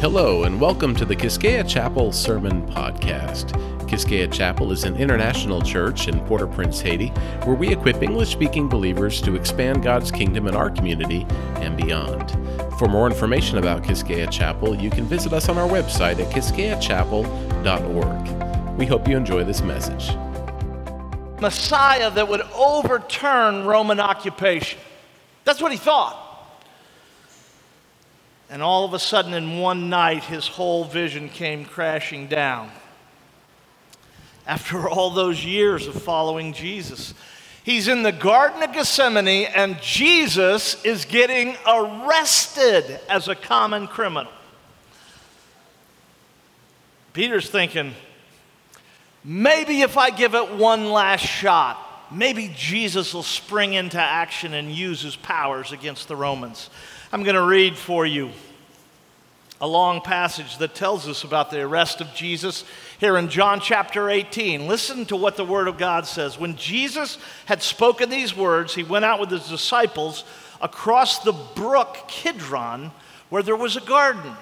Hello, 0.00 0.44
and 0.44 0.58
welcome 0.58 0.94
to 0.94 1.04
the 1.04 1.14
Quisqueya 1.14 1.68
Chapel 1.68 2.10
Sermon 2.10 2.66
Podcast. 2.68 3.50
Quisqueya 3.86 4.32
Chapel 4.32 4.72
is 4.72 4.84
an 4.84 4.96
international 4.96 5.60
church 5.60 6.08
in 6.08 6.18
Port 6.20 6.40
au 6.40 6.46
Prince, 6.46 6.80
Haiti, 6.80 7.08
where 7.44 7.54
we 7.54 7.70
equip 7.70 8.02
English 8.02 8.30
speaking 8.30 8.66
believers 8.66 9.20
to 9.20 9.34
expand 9.34 9.82
God's 9.82 10.10
kingdom 10.10 10.46
in 10.46 10.54
our 10.54 10.70
community 10.70 11.26
and 11.56 11.76
beyond. 11.76 12.30
For 12.78 12.88
more 12.88 13.06
information 13.06 13.58
about 13.58 13.82
Quisqueya 13.82 14.30
Chapel, 14.30 14.74
you 14.74 14.88
can 14.88 15.04
visit 15.04 15.34
us 15.34 15.50
on 15.50 15.58
our 15.58 15.68
website 15.68 16.18
at 16.18 16.32
quisqueyachapel.org. 16.32 18.78
We 18.78 18.86
hope 18.86 19.06
you 19.06 19.18
enjoy 19.18 19.44
this 19.44 19.60
message. 19.60 20.16
Messiah 21.42 22.10
that 22.12 22.26
would 22.26 22.40
overturn 22.54 23.66
Roman 23.66 24.00
occupation. 24.00 24.78
That's 25.44 25.60
what 25.60 25.72
he 25.72 25.78
thought. 25.78 26.29
And 28.50 28.62
all 28.62 28.84
of 28.84 28.94
a 28.94 28.98
sudden, 28.98 29.32
in 29.32 29.60
one 29.60 29.88
night, 29.88 30.24
his 30.24 30.48
whole 30.48 30.82
vision 30.84 31.28
came 31.28 31.64
crashing 31.64 32.26
down. 32.26 32.72
After 34.44 34.88
all 34.88 35.10
those 35.10 35.44
years 35.44 35.86
of 35.86 36.02
following 36.02 36.52
Jesus, 36.52 37.14
he's 37.62 37.86
in 37.86 38.02
the 38.02 38.10
Garden 38.10 38.60
of 38.64 38.72
Gethsemane, 38.72 39.46
and 39.54 39.80
Jesus 39.80 40.84
is 40.84 41.04
getting 41.04 41.56
arrested 41.64 42.98
as 43.08 43.28
a 43.28 43.36
common 43.36 43.86
criminal. 43.86 44.32
Peter's 47.12 47.48
thinking, 47.48 47.94
maybe 49.22 49.82
if 49.82 49.96
I 49.96 50.10
give 50.10 50.34
it 50.34 50.54
one 50.54 50.90
last 50.90 51.24
shot, 51.24 51.78
maybe 52.10 52.52
Jesus 52.56 53.14
will 53.14 53.22
spring 53.22 53.74
into 53.74 54.00
action 54.00 54.54
and 54.54 54.72
use 54.72 55.02
his 55.02 55.14
powers 55.14 55.70
against 55.70 56.08
the 56.08 56.16
Romans. 56.16 56.68
I'm 57.12 57.24
going 57.24 57.34
to 57.34 57.42
read 57.42 57.76
for 57.76 58.06
you 58.06 58.30
a 59.60 59.66
long 59.66 60.00
passage 60.00 60.58
that 60.58 60.76
tells 60.76 61.08
us 61.08 61.24
about 61.24 61.50
the 61.50 61.60
arrest 61.60 62.00
of 62.00 62.14
Jesus 62.14 62.64
here 63.00 63.18
in 63.18 63.28
John 63.28 63.58
chapter 63.58 64.08
18. 64.08 64.68
Listen 64.68 65.04
to 65.06 65.16
what 65.16 65.36
the 65.36 65.44
Word 65.44 65.66
of 65.66 65.76
God 65.76 66.06
says. 66.06 66.38
When 66.38 66.54
Jesus 66.54 67.18
had 67.46 67.64
spoken 67.64 68.10
these 68.10 68.36
words, 68.36 68.76
he 68.76 68.84
went 68.84 69.04
out 69.04 69.18
with 69.18 69.28
his 69.28 69.48
disciples 69.48 70.22
across 70.62 71.18
the 71.18 71.32
brook 71.32 71.98
Kidron, 72.06 72.92
where 73.28 73.42
there 73.42 73.56
was 73.56 73.76
a 73.76 73.80
garden, 73.80 74.36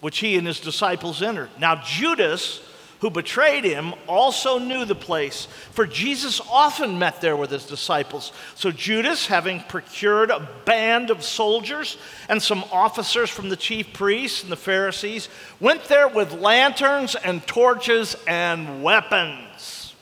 which 0.00 0.18
he 0.18 0.36
and 0.36 0.48
his 0.48 0.58
disciples 0.58 1.22
entered. 1.22 1.50
Now, 1.60 1.76
Judas, 1.76 2.60
who 3.00 3.10
betrayed 3.10 3.64
him 3.64 3.94
also 4.06 4.58
knew 4.58 4.84
the 4.84 4.94
place, 4.94 5.46
for 5.72 5.86
Jesus 5.86 6.40
often 6.50 6.98
met 6.98 7.20
there 7.20 7.36
with 7.36 7.50
his 7.50 7.66
disciples. 7.66 8.32
So 8.54 8.70
Judas, 8.70 9.26
having 9.26 9.60
procured 9.60 10.30
a 10.30 10.48
band 10.64 11.10
of 11.10 11.22
soldiers 11.22 11.98
and 12.28 12.42
some 12.42 12.64
officers 12.72 13.30
from 13.30 13.48
the 13.48 13.56
chief 13.56 13.92
priests 13.92 14.42
and 14.42 14.50
the 14.50 14.56
Pharisees, 14.56 15.28
went 15.60 15.84
there 15.84 16.08
with 16.08 16.32
lanterns 16.32 17.14
and 17.14 17.46
torches 17.46 18.16
and 18.26 18.82
weapons. 18.82 19.94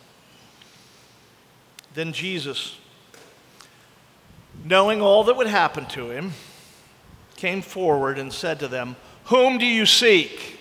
Then 1.94 2.12
Jesus, 2.12 2.78
knowing 4.64 5.02
all 5.02 5.24
that 5.24 5.36
would 5.36 5.46
happen 5.46 5.86
to 5.86 6.10
him, 6.10 6.32
came 7.36 7.62
forward 7.62 8.18
and 8.18 8.32
said 8.32 8.60
to 8.60 8.68
them, 8.68 8.94
Whom 9.24 9.58
do 9.58 9.66
you 9.66 9.86
seek? 9.86 10.60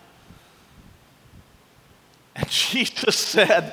Jesus 2.71 3.15
said, 3.17 3.71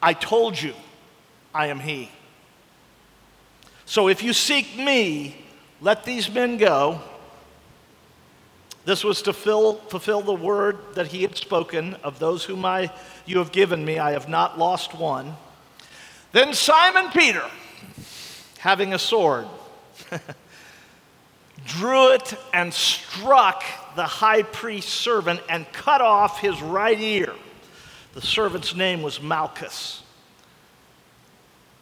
I 0.00 0.12
told 0.12 0.60
you 0.60 0.72
I 1.52 1.66
am 1.66 1.80
He. 1.80 2.08
So 3.86 4.08
if 4.08 4.22
you 4.22 4.32
seek 4.32 4.78
me, 4.78 5.44
let 5.80 6.04
these 6.04 6.32
men 6.32 6.58
go. 6.58 7.00
This 8.84 9.02
was 9.02 9.20
to 9.22 9.32
fill, 9.32 9.74
fulfill 9.88 10.22
the 10.22 10.34
word 10.34 10.78
that 10.94 11.08
he 11.08 11.22
had 11.22 11.36
spoken 11.36 11.94
of 12.04 12.20
those 12.20 12.44
whom 12.44 12.64
I, 12.64 12.92
you 13.26 13.38
have 13.38 13.50
given 13.50 13.84
me, 13.84 13.98
I 13.98 14.12
have 14.12 14.28
not 14.28 14.56
lost 14.56 14.94
one. 14.94 15.34
Then 16.30 16.52
Simon 16.52 17.10
Peter, 17.10 17.44
having 18.58 18.94
a 18.94 18.98
sword, 18.98 19.46
drew 21.64 22.12
it 22.12 22.34
and 22.52 22.72
struck 22.72 23.64
the 23.96 24.04
high 24.04 24.42
priest's 24.42 24.92
servant 24.92 25.40
and 25.48 25.70
cut 25.72 26.00
off 26.00 26.40
his 26.40 26.60
right 26.62 26.98
ear. 26.98 27.32
The 28.14 28.20
servant's 28.20 28.74
name 28.74 29.02
was 29.02 29.20
Malchus. 29.20 30.02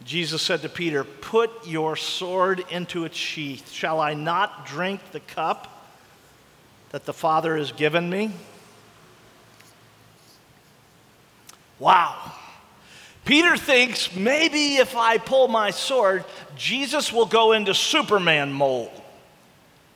Jesus 0.05 0.43
said 0.43 0.63
to 0.63 0.69
Peter, 0.69 1.05
Put 1.05 1.67
your 1.67 1.97
sword 1.97 2.65
into 2.71 3.05
its 3.05 3.17
sheath. 3.17 3.71
Shall 3.71 4.01
I 4.01 4.15
not 4.15 4.67
drink 4.67 5.01
the 5.13 5.21
cup 5.21 5.69
that 6.91 7.05
the 7.05 7.13
Father 7.13 7.57
has 7.57 7.73
given 7.73 8.09
me? 8.09 8.33
Wow. 11.79 12.33
Peter 13.25 13.57
thinks 13.57 14.15
maybe 14.15 14.77
if 14.77 14.97
I 14.97 15.19
pull 15.19 15.49
my 15.49 15.71
sword, 15.71 16.25
Jesus 16.57 17.13
will 17.13 17.27
go 17.27 17.53
into 17.53 17.73
Superman 17.73 18.53
mold 18.53 19.02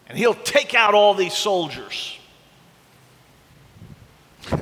and 0.09 0.17
he'll 0.17 0.35
take 0.35 0.75
out 0.75 0.95
all 0.95 1.15
these 1.15 1.35
soldiers. 1.35 2.19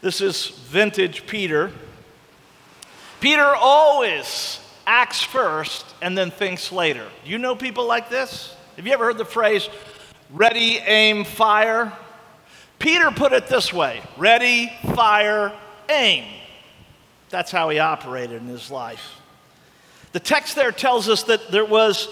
this 0.00 0.20
is 0.20 0.48
vintage 0.48 1.26
Peter. 1.26 1.72
Peter 3.20 3.54
always 3.54 4.60
acts 4.86 5.22
first 5.22 5.86
and 6.02 6.18
then 6.18 6.30
thinks 6.30 6.72
later. 6.72 7.06
Do 7.24 7.30
you 7.30 7.38
know 7.38 7.54
people 7.54 7.86
like 7.86 8.10
this? 8.10 8.54
Have 8.76 8.86
you 8.86 8.92
ever 8.92 9.04
heard 9.04 9.18
the 9.18 9.24
phrase, 9.24 9.68
ready, 10.30 10.78
aim, 10.78 11.24
fire? 11.24 11.92
Peter 12.78 13.10
put 13.12 13.32
it 13.32 13.46
this 13.46 13.72
way 13.72 14.02
ready, 14.16 14.72
fire, 14.94 15.52
aim. 15.88 16.24
That's 17.30 17.50
how 17.50 17.70
he 17.70 17.78
operated 17.78 18.42
in 18.42 18.48
his 18.48 18.70
life. 18.70 19.20
The 20.12 20.20
text 20.20 20.56
there 20.56 20.72
tells 20.72 21.08
us 21.08 21.22
that 21.24 21.50
there 21.50 21.64
was 21.64 22.08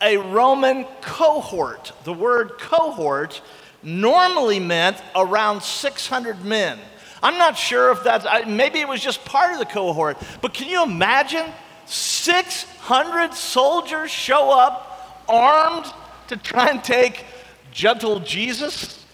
a 0.00 0.16
Roman 0.16 0.84
cohort. 1.00 1.92
The 2.04 2.12
word 2.12 2.58
cohort 2.58 3.40
normally 3.82 4.60
meant 4.60 5.02
around 5.14 5.62
600 5.62 6.44
men. 6.44 6.78
I'm 7.22 7.38
not 7.38 7.56
sure 7.56 7.92
if 7.92 8.02
that's, 8.04 8.26
maybe 8.46 8.80
it 8.80 8.88
was 8.88 9.00
just 9.00 9.24
part 9.24 9.52
of 9.52 9.58
the 9.58 9.66
cohort, 9.66 10.18
but 10.42 10.52
can 10.52 10.68
you 10.68 10.82
imagine 10.82 11.46
600 11.86 13.34
soldiers 13.34 14.10
show 14.10 14.50
up 14.50 15.24
armed 15.28 15.86
to 16.28 16.36
try 16.36 16.68
and 16.68 16.84
take 16.84 17.24
gentle 17.72 18.20
Jesus? 18.20 19.04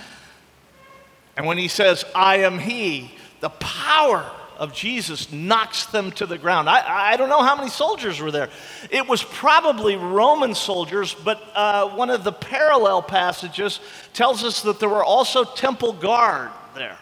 and 1.36 1.46
when 1.46 1.58
he 1.58 1.68
says, 1.68 2.04
I 2.14 2.38
am 2.38 2.58
he, 2.58 3.12
the 3.40 3.50
power 3.50 4.30
of 4.58 4.72
Jesus 4.72 5.32
knocks 5.32 5.86
them 5.86 6.10
to 6.12 6.26
the 6.26 6.38
ground. 6.38 6.68
I, 6.68 7.12
I 7.12 7.16
don't 7.16 7.28
know 7.28 7.42
how 7.42 7.56
many 7.56 7.70
soldiers 7.70 8.20
were 8.20 8.30
there. 8.30 8.48
It 8.90 9.06
was 9.06 9.22
probably 9.22 9.96
Roman 9.96 10.54
soldiers, 10.54 11.14
but 11.14 11.42
uh, 11.54 11.88
one 11.90 12.10
of 12.10 12.24
the 12.24 12.32
parallel 12.32 13.02
passages 13.02 13.80
tells 14.12 14.44
us 14.44 14.62
that 14.62 14.80
there 14.80 14.88
were 14.88 15.04
also 15.04 15.44
temple 15.44 15.92
guard 15.92 16.50
there. 16.74 16.98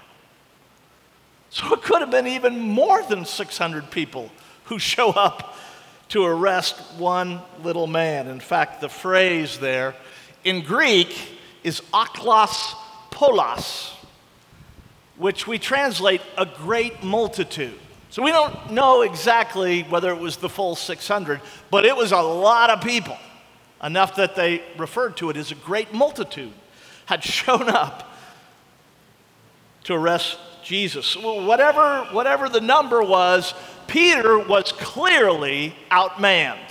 So 1.51 1.73
it 1.75 1.83
could 1.83 2.01
have 2.01 2.11
been 2.11 2.27
even 2.27 2.59
more 2.59 3.03
than 3.05 3.25
600 3.25 3.91
people 3.91 4.31
who 4.65 4.79
show 4.79 5.11
up 5.11 5.57
to 6.09 6.25
arrest 6.25 6.77
one 6.99 7.41
little 7.63 7.87
man. 7.87 8.29
In 8.29 8.41
fact, 8.41 8.81
the 8.81 8.89
phrase 8.89 9.59
there 9.59 9.95
in 10.43 10.63
Greek 10.63 11.17
is 11.63 11.81
aklos 11.93 12.75
polos 13.11 13.94
which 15.17 15.47
we 15.47 15.59
translate 15.59 16.21
a 16.37 16.47
great 16.47 17.03
multitude. 17.03 17.79
So 18.11 18.23
we 18.23 18.31
don't 18.31 18.71
know 18.71 19.03
exactly 19.03 19.83
whether 19.83 20.11
it 20.11 20.19
was 20.19 20.37
the 20.37 20.49
full 20.49 20.77
600, 20.77 21.41
but 21.71 21.85
it 21.85 21.97
was 21.97 22.13
a 22.13 22.21
lot 22.21 22.71
of 22.71 22.81
people, 22.81 23.17
enough 23.83 24.17
that 24.17 24.37
they 24.37 24.63
referred 24.79 25.17
to 25.17 25.31
it 25.31 25.37
as 25.37 25.51
a 25.51 25.57
great 25.57 25.93
multitude 25.93 26.53
had 27.07 27.23
shown 27.23 27.69
up 27.69 28.15
to 29.85 29.95
arrest 29.95 30.39
Jesus. 30.63 31.17
Whatever, 31.17 32.05
whatever 32.13 32.49
the 32.49 32.61
number 32.61 33.03
was, 33.03 33.53
Peter 33.87 34.39
was 34.39 34.73
clearly 34.73 35.75
outmanned. 35.91 36.71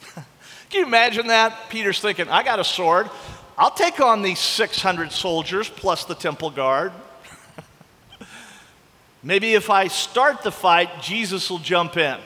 Can 0.14 0.24
you 0.72 0.86
imagine 0.86 1.26
that? 1.26 1.68
Peter's 1.68 2.00
thinking, 2.00 2.28
I 2.28 2.42
got 2.42 2.58
a 2.58 2.64
sword. 2.64 3.10
I'll 3.58 3.70
take 3.70 4.00
on 4.00 4.22
these 4.22 4.38
600 4.38 5.12
soldiers 5.12 5.68
plus 5.68 6.04
the 6.04 6.14
temple 6.14 6.50
guard. 6.50 6.92
Maybe 9.26 9.54
if 9.54 9.70
I 9.70 9.88
start 9.88 10.42
the 10.42 10.52
fight, 10.52 11.00
Jesus 11.00 11.48
will 11.48 11.58
jump 11.58 11.96
in. 11.96 12.18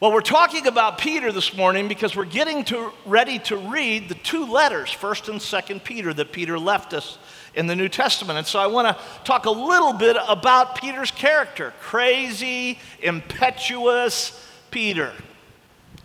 Well, 0.00 0.12
we're 0.12 0.20
talking 0.20 0.68
about 0.68 0.98
Peter 0.98 1.32
this 1.32 1.56
morning 1.56 1.88
because 1.88 2.14
we're 2.14 2.24
getting 2.24 2.62
to, 2.66 2.92
ready 3.04 3.40
to 3.40 3.56
read 3.56 4.08
the 4.08 4.14
two 4.14 4.46
letters, 4.46 4.90
1st 4.90 5.28
and 5.30 5.40
2nd 5.40 5.82
Peter, 5.82 6.14
that 6.14 6.30
Peter 6.30 6.56
left 6.56 6.92
us 6.94 7.18
in 7.54 7.66
the 7.66 7.74
New 7.74 7.88
Testament. 7.88 8.38
And 8.38 8.46
so 8.46 8.60
I 8.60 8.68
want 8.68 8.86
to 8.86 9.04
talk 9.24 9.46
a 9.46 9.50
little 9.50 9.92
bit 9.92 10.16
about 10.28 10.80
Peter's 10.80 11.10
character 11.10 11.72
crazy, 11.80 12.78
impetuous 13.02 14.40
Peter. 14.70 15.12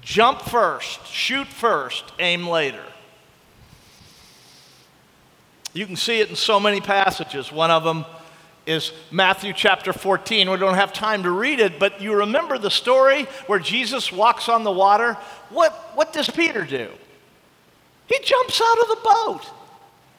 Jump 0.02 0.42
first, 0.42 1.06
shoot 1.06 1.46
first, 1.46 2.04
aim 2.18 2.48
later. 2.48 2.84
You 5.74 5.88
can 5.88 5.96
see 5.96 6.20
it 6.20 6.30
in 6.30 6.36
so 6.36 6.60
many 6.60 6.82
passages. 6.82 7.52
One 7.52 7.72
of 7.72 7.84
them 7.84 8.06
is 8.66 8.94
Matthew 9.12 9.54
chapter 9.54 9.92
14. 9.92 10.50
We 10.50 10.58
don't 10.58 10.76
have 10.76 10.94
time 10.94 11.24
to 11.24 11.32
read 11.32 11.60
it, 11.60 11.80
but 11.80 12.02
you 12.02 12.16
remember 12.16 12.58
the 12.58 12.72
story 12.72 13.24
where 13.48 13.60
Jesus 13.60 14.12
walks 14.12 14.48
on 14.48 14.64
the 14.64 14.72
water? 14.72 15.18
What, 15.50 15.74
what 15.96 16.14
does 16.14 16.30
Peter 16.30 16.64
do? 16.64 16.90
He 18.08 18.20
jumps 18.24 18.62
out 18.64 18.80
of 18.82 18.88
the 18.88 19.00
boat. 19.04 19.42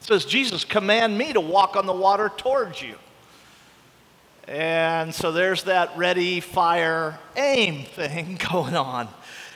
It 0.01 0.05
says, 0.05 0.25
Jesus, 0.25 0.65
command 0.65 1.17
me 1.17 1.33
to 1.33 1.41
walk 1.41 1.75
on 1.75 1.85
the 1.85 1.93
water 1.93 2.29
towards 2.37 2.81
you. 2.81 2.95
And 4.47 5.13
so 5.13 5.31
there's 5.31 5.63
that 5.63 5.97
ready, 5.97 6.39
fire, 6.39 7.17
aim 7.35 7.83
thing 7.83 8.39
going 8.51 8.75
on. 8.75 9.07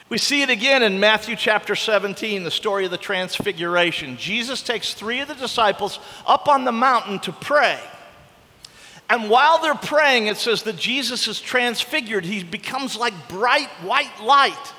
We 0.09 0.17
see 0.17 0.41
it 0.41 0.49
again 0.49 0.81
in 0.81 0.99
Matthew 0.99 1.35
chapter 1.35 1.75
17, 1.75 2.43
the 2.43 2.49
story 2.49 2.85
of 2.85 2.91
the 2.91 2.97
transfiguration. 2.97 4.17
Jesus 4.17 4.63
takes 4.63 4.95
three 4.95 5.19
of 5.19 5.27
the 5.27 5.35
disciples 5.35 5.99
up 6.25 6.47
on 6.47 6.65
the 6.65 6.71
mountain 6.71 7.19
to 7.19 7.31
pray. 7.31 7.79
And 9.07 9.29
while 9.29 9.61
they're 9.61 9.75
praying, 9.75 10.25
it 10.25 10.37
says 10.37 10.63
that 10.63 10.77
Jesus 10.77 11.27
is 11.27 11.39
transfigured. 11.39 12.25
He 12.25 12.43
becomes 12.43 12.95
like 12.95 13.13
bright 13.27 13.69
white 13.83 14.21
light. 14.21 14.73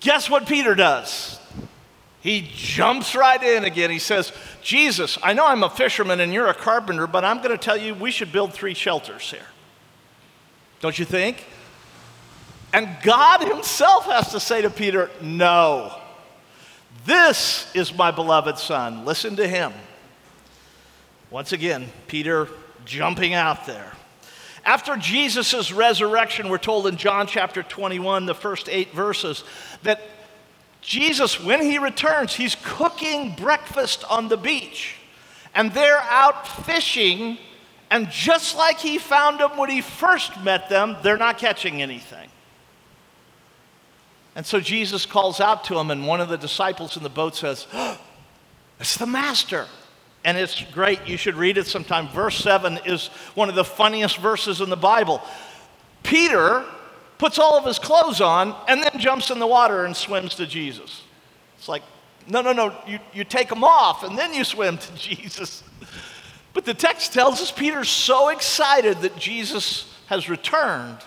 Guess 0.00 0.30
what 0.30 0.46
Peter 0.46 0.74
does? 0.74 1.38
He 2.20 2.48
jumps 2.54 3.14
right 3.14 3.42
in 3.42 3.64
again. 3.64 3.90
He 3.90 3.98
says, 3.98 4.32
Jesus, 4.62 5.18
I 5.22 5.32
know 5.34 5.46
I'm 5.46 5.62
a 5.62 5.70
fisherman 5.70 6.20
and 6.20 6.32
you're 6.32 6.46
a 6.46 6.54
carpenter, 6.54 7.06
but 7.06 7.24
I'm 7.24 7.38
going 7.38 7.50
to 7.50 7.58
tell 7.58 7.76
you 7.76 7.94
we 7.94 8.10
should 8.10 8.32
build 8.32 8.54
three 8.54 8.74
shelters 8.74 9.30
here. 9.30 9.46
Don't 10.80 10.98
you 10.98 11.04
think? 11.04 11.44
And 12.72 12.88
God 13.02 13.42
Himself 13.42 14.06
has 14.06 14.32
to 14.32 14.40
say 14.40 14.62
to 14.62 14.70
Peter, 14.70 15.10
No. 15.20 15.98
This 17.04 17.70
is 17.74 17.94
my 17.94 18.10
beloved 18.10 18.58
Son. 18.58 19.04
Listen 19.04 19.36
to 19.36 19.46
Him. 19.46 19.72
Once 21.30 21.52
again, 21.52 21.88
Peter 22.06 22.48
jumping 22.84 23.34
out 23.34 23.66
there. 23.66 23.92
After 24.64 24.96
Jesus' 24.96 25.72
resurrection, 25.72 26.48
we're 26.48 26.58
told 26.58 26.86
in 26.86 26.96
John 26.96 27.26
chapter 27.26 27.62
21, 27.62 28.26
the 28.26 28.34
first 28.34 28.68
eight 28.68 28.92
verses, 28.92 29.42
that 29.82 30.00
Jesus, 30.80 31.40
when 31.40 31.62
he 31.62 31.78
returns, 31.78 32.34
he's 32.34 32.56
cooking 32.62 33.34
breakfast 33.34 34.04
on 34.08 34.28
the 34.28 34.36
beach. 34.36 34.96
And 35.54 35.72
they're 35.72 36.00
out 36.00 36.46
fishing, 36.64 37.38
and 37.90 38.10
just 38.10 38.56
like 38.56 38.78
he 38.78 38.98
found 38.98 39.40
them 39.40 39.56
when 39.56 39.70
he 39.70 39.80
first 39.80 40.40
met 40.42 40.68
them, 40.68 40.96
they're 41.02 41.16
not 41.16 41.38
catching 41.38 41.82
anything. 41.82 42.28
And 44.34 44.46
so 44.46 44.60
Jesus 44.60 45.04
calls 45.04 45.40
out 45.40 45.64
to 45.64 45.78
him, 45.78 45.90
and 45.90 46.06
one 46.06 46.20
of 46.20 46.28
the 46.28 46.38
disciples 46.38 46.96
in 46.96 47.02
the 47.02 47.10
boat 47.10 47.36
says, 47.36 47.66
oh, 47.72 47.98
It's 48.80 48.96
the 48.96 49.06
master 49.06 49.66
and 50.24 50.38
it's 50.38 50.62
great. 50.72 51.06
You 51.06 51.16
should 51.16 51.34
read 51.34 51.58
it 51.58 51.66
sometime. 51.66 52.08
Verse 52.08 52.36
7 52.36 52.80
is 52.86 53.08
one 53.34 53.48
of 53.48 53.54
the 53.54 53.64
funniest 53.64 54.18
verses 54.18 54.60
in 54.60 54.70
the 54.70 54.76
Bible. 54.76 55.20
Peter 56.02 56.64
puts 57.18 57.38
all 57.38 57.56
of 57.56 57.64
his 57.64 57.78
clothes 57.78 58.20
on 58.20 58.54
and 58.68 58.82
then 58.82 59.00
jumps 59.00 59.30
in 59.30 59.38
the 59.38 59.46
water 59.46 59.84
and 59.84 59.96
swims 59.96 60.34
to 60.36 60.46
Jesus. 60.46 61.02
It's 61.58 61.68
like, 61.68 61.82
no, 62.28 62.40
no, 62.40 62.52
no, 62.52 62.76
you, 62.86 62.98
you 63.12 63.24
take 63.24 63.48
them 63.48 63.64
off 63.64 64.04
and 64.04 64.16
then 64.16 64.32
you 64.32 64.44
swim 64.44 64.78
to 64.78 64.94
Jesus. 64.96 65.64
But 66.52 66.64
the 66.64 66.74
text 66.74 67.12
tells 67.12 67.40
us 67.40 67.50
Peter's 67.50 67.88
so 67.88 68.28
excited 68.28 69.00
that 69.00 69.16
Jesus 69.16 69.92
has 70.06 70.28
returned 70.28 70.98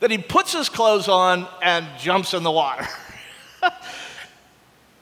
that 0.00 0.10
he 0.10 0.18
puts 0.18 0.52
his 0.52 0.68
clothes 0.68 1.08
on 1.08 1.46
and 1.62 1.86
jumps 1.98 2.34
in 2.34 2.42
the 2.42 2.50
water. 2.50 2.86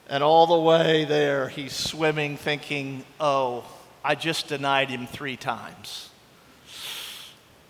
And 0.07 0.23
all 0.23 0.45
the 0.45 0.59
way 0.59 1.05
there, 1.05 1.49
he's 1.49 1.73
swimming, 1.73 2.37
thinking, 2.37 3.03
oh, 3.19 3.63
I 4.03 4.13
just 4.13 4.47
denied 4.47 4.89
him 4.89 5.07
three 5.07 5.35
times. 5.35 6.09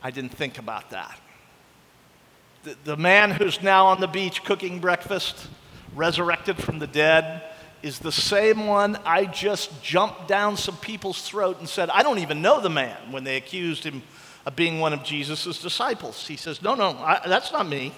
I 0.03 0.11
didn't 0.11 0.35
think 0.35 0.57
about 0.57 0.89
that. 0.89 1.17
The, 2.63 2.75
the 2.83 2.97
man 2.97 3.31
who's 3.31 3.63
now 3.63 3.87
on 3.87 4.01
the 4.01 4.07
beach 4.07 4.43
cooking 4.43 4.79
breakfast, 4.79 5.47
resurrected 5.95 6.57
from 6.57 6.79
the 6.79 6.87
dead, 6.87 7.41
is 7.81 7.99
the 7.99 8.11
same 8.11 8.67
one 8.67 8.97
I 9.05 9.25
just 9.25 9.81
jumped 9.81 10.27
down 10.27 10.57
some 10.57 10.75
people's 10.77 11.21
throat 11.21 11.59
and 11.59 11.69
said, 11.69 11.89
I 11.89 12.03
don't 12.03 12.19
even 12.19 12.41
know 12.41 12.59
the 12.59 12.69
man 12.69 12.97
when 13.11 13.23
they 13.23 13.37
accused 13.37 13.85
him 13.85 14.03
of 14.45 14.55
being 14.55 14.79
one 14.79 14.93
of 14.93 15.03
Jesus' 15.03 15.59
disciples. 15.61 16.27
He 16.27 16.37
says, 16.37 16.61
No, 16.61 16.75
no, 16.75 16.89
I, 16.91 17.21
that's 17.27 17.51
not 17.51 17.67
me. 17.67 17.93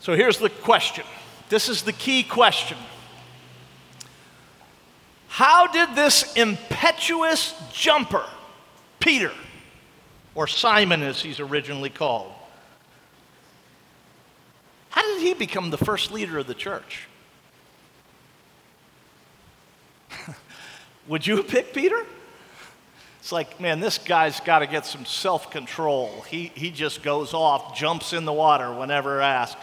So 0.00 0.14
here's 0.14 0.38
the 0.38 0.50
question 0.50 1.04
this 1.48 1.68
is 1.68 1.82
the 1.82 1.92
key 1.92 2.22
question. 2.22 2.78
How 5.28 5.66
did 5.66 5.94
this 5.94 6.34
impetuous 6.34 7.54
jumper, 7.72 8.24
Peter, 8.98 9.32
or 10.34 10.46
Simon 10.46 11.02
as 11.02 11.20
he's 11.20 11.38
originally 11.38 11.90
called, 11.90 12.32
how 14.90 15.02
did 15.02 15.22
he 15.22 15.34
become 15.34 15.70
the 15.70 15.78
first 15.78 16.10
leader 16.10 16.38
of 16.38 16.46
the 16.46 16.54
church? 16.54 17.06
Would 21.08 21.26
you 21.26 21.42
pick 21.42 21.72
Peter? 21.72 22.04
It's 23.18 23.32
like, 23.32 23.60
man, 23.60 23.80
this 23.80 23.98
guy's 23.98 24.40
got 24.40 24.60
to 24.60 24.66
get 24.66 24.86
some 24.86 25.04
self 25.04 25.50
control. 25.50 26.22
He, 26.28 26.52
he 26.54 26.70
just 26.70 27.02
goes 27.02 27.34
off, 27.34 27.76
jumps 27.76 28.12
in 28.12 28.24
the 28.24 28.32
water 28.32 28.72
whenever 28.72 29.20
asked. 29.20 29.58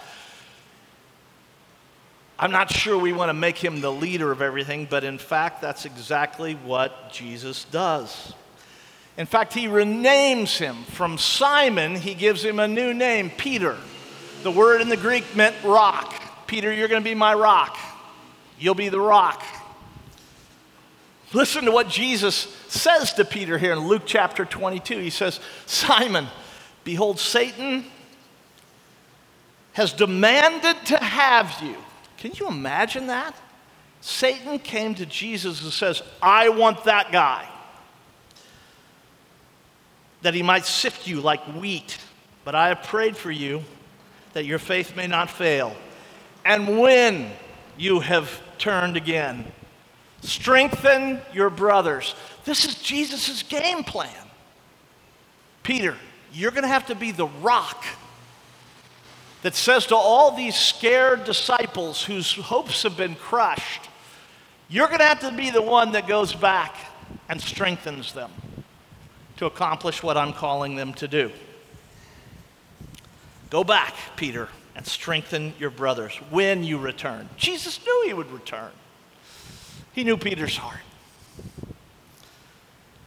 I'm 2.38 2.52
not 2.52 2.70
sure 2.70 2.98
we 2.98 3.14
want 3.14 3.30
to 3.30 3.34
make 3.34 3.58
him 3.58 3.80
the 3.80 3.92
leader 3.92 4.32
of 4.32 4.42
everything, 4.42 4.88
but 4.90 5.06
in 5.06 5.18
fact, 5.18 5.62
that's 5.62 5.86
exactly 5.86 6.54
what 6.56 7.12
Jesus 7.12 7.64
does. 7.66 8.34
In 9.18 9.26
fact, 9.26 9.54
he 9.54 9.68
renames 9.68 10.58
him. 10.58 10.84
From 10.84 11.18
Simon, 11.18 11.96
he 11.96 12.14
gives 12.14 12.44
him 12.44 12.60
a 12.60 12.68
new 12.68 12.94
name, 12.94 13.30
Peter. 13.30 13.78
The 14.44 14.52
word 14.52 14.82
in 14.82 14.90
the 14.90 14.98
Greek 14.98 15.36
meant 15.36 15.56
rock. 15.64 16.14
Peter, 16.46 16.74
you're 16.74 16.90
going 16.90 17.02
to 17.02 17.10
be 17.10 17.16
my 17.16 17.34
rock. 17.34 17.78
You'll 18.60 18.76
be 18.76 18.90
the 18.90 19.00
rock. 19.00 19.42
Listen 21.36 21.66
to 21.66 21.72
what 21.72 21.90
Jesus 21.90 22.36
says 22.70 23.14
to 23.14 23.26
Peter 23.26 23.58
here 23.58 23.74
in 23.74 23.80
Luke 23.80 24.04
chapter 24.06 24.46
22. 24.46 25.00
He 25.00 25.10
says, 25.10 25.40
Simon, 25.66 26.28
behold, 26.84 27.20
Satan 27.20 27.86
has 29.74 29.92
demanded 29.92 30.78
to 30.86 30.98
have 30.98 31.62
you 31.62 31.76
can 32.26 32.32
you 32.34 32.48
imagine 32.48 33.06
that? 33.08 33.36
Satan 34.02 34.58
came 34.58 34.96
to 34.96 35.06
Jesus 35.06 35.62
and 35.62 35.72
says, 35.72 36.02
I 36.24 36.50
want 36.50 36.86
that 36.86 37.12
guy. 37.12 37.48
That 40.24 40.34
he 40.34 40.42
might 40.42 40.66
sift 40.66 41.08
you 41.08 41.22
like 41.22 41.44
wheat. 41.56 42.00
But 42.44 42.56
I 42.56 42.70
have 42.70 42.82
prayed 42.82 43.16
for 43.16 43.30
you 43.30 43.64
that 44.34 44.46
your 44.46 44.58
faith 44.58 44.96
may 44.96 45.06
not 45.06 45.30
fail. 45.30 45.76
And 46.44 46.80
when 46.80 47.32
you 47.78 48.00
have 48.00 48.42
turned 48.58 48.98
again, 48.98 49.46
strengthen 50.26 51.22
your 51.34 51.50
brothers. 51.50 52.16
This 52.44 52.66
is 52.66 52.76
Jesus' 52.76 53.44
game 53.44 53.84
plan. 53.84 54.10
Peter, 55.64 55.96
you're 56.34 56.52
going 56.52 56.64
to 56.64 56.70
have 56.70 56.88
to 56.88 56.96
be 56.96 57.12
the 57.12 57.28
rock 57.28 57.86
that 59.42 59.56
says 59.56 59.86
to 59.88 59.96
all 59.96 60.32
these 60.32 60.56
scared 60.56 61.24
disciples 61.24 62.04
whose 62.04 62.34
hopes 62.34 62.84
have 62.84 62.98
been 62.98 63.16
crushed, 63.16 63.90
you're 64.70 64.88
going 64.88 65.00
to 65.00 65.06
have 65.06 65.20
to 65.20 65.32
be 65.32 65.52
the 65.52 65.62
one 65.62 65.92
that 65.92 66.08
goes 66.08 66.34
back 66.34 66.76
and 67.30 67.40
strengthens 67.40 68.14
them 68.14 68.32
to 69.38 69.46
accomplish 69.46 70.02
what 70.02 70.18
I'm 70.18 70.34
calling 70.34 70.76
them 70.76 70.94
to 70.96 71.08
do. 71.08 71.32
Go 73.50 73.64
back, 73.64 73.94
Peter, 74.16 74.50
and 74.76 74.86
strengthen 74.86 75.54
your 75.60 75.70
brothers 75.70 76.16
when 76.30 76.64
you 76.64 76.78
return. 76.78 77.30
Jesus 77.38 77.80
knew 77.86 78.04
he 78.08 78.14
would 78.14 78.32
return, 78.32 78.72
he 79.96 80.04
knew 80.04 80.18
Peter's 80.18 80.58
heart. 80.58 80.82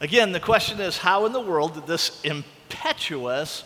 Again, 0.00 0.32
the 0.32 0.40
question 0.40 0.80
is 0.80 0.96
how 0.96 1.26
in 1.26 1.32
the 1.32 1.40
world 1.40 1.74
did 1.74 1.86
this 1.86 2.20
impetuous, 2.22 3.62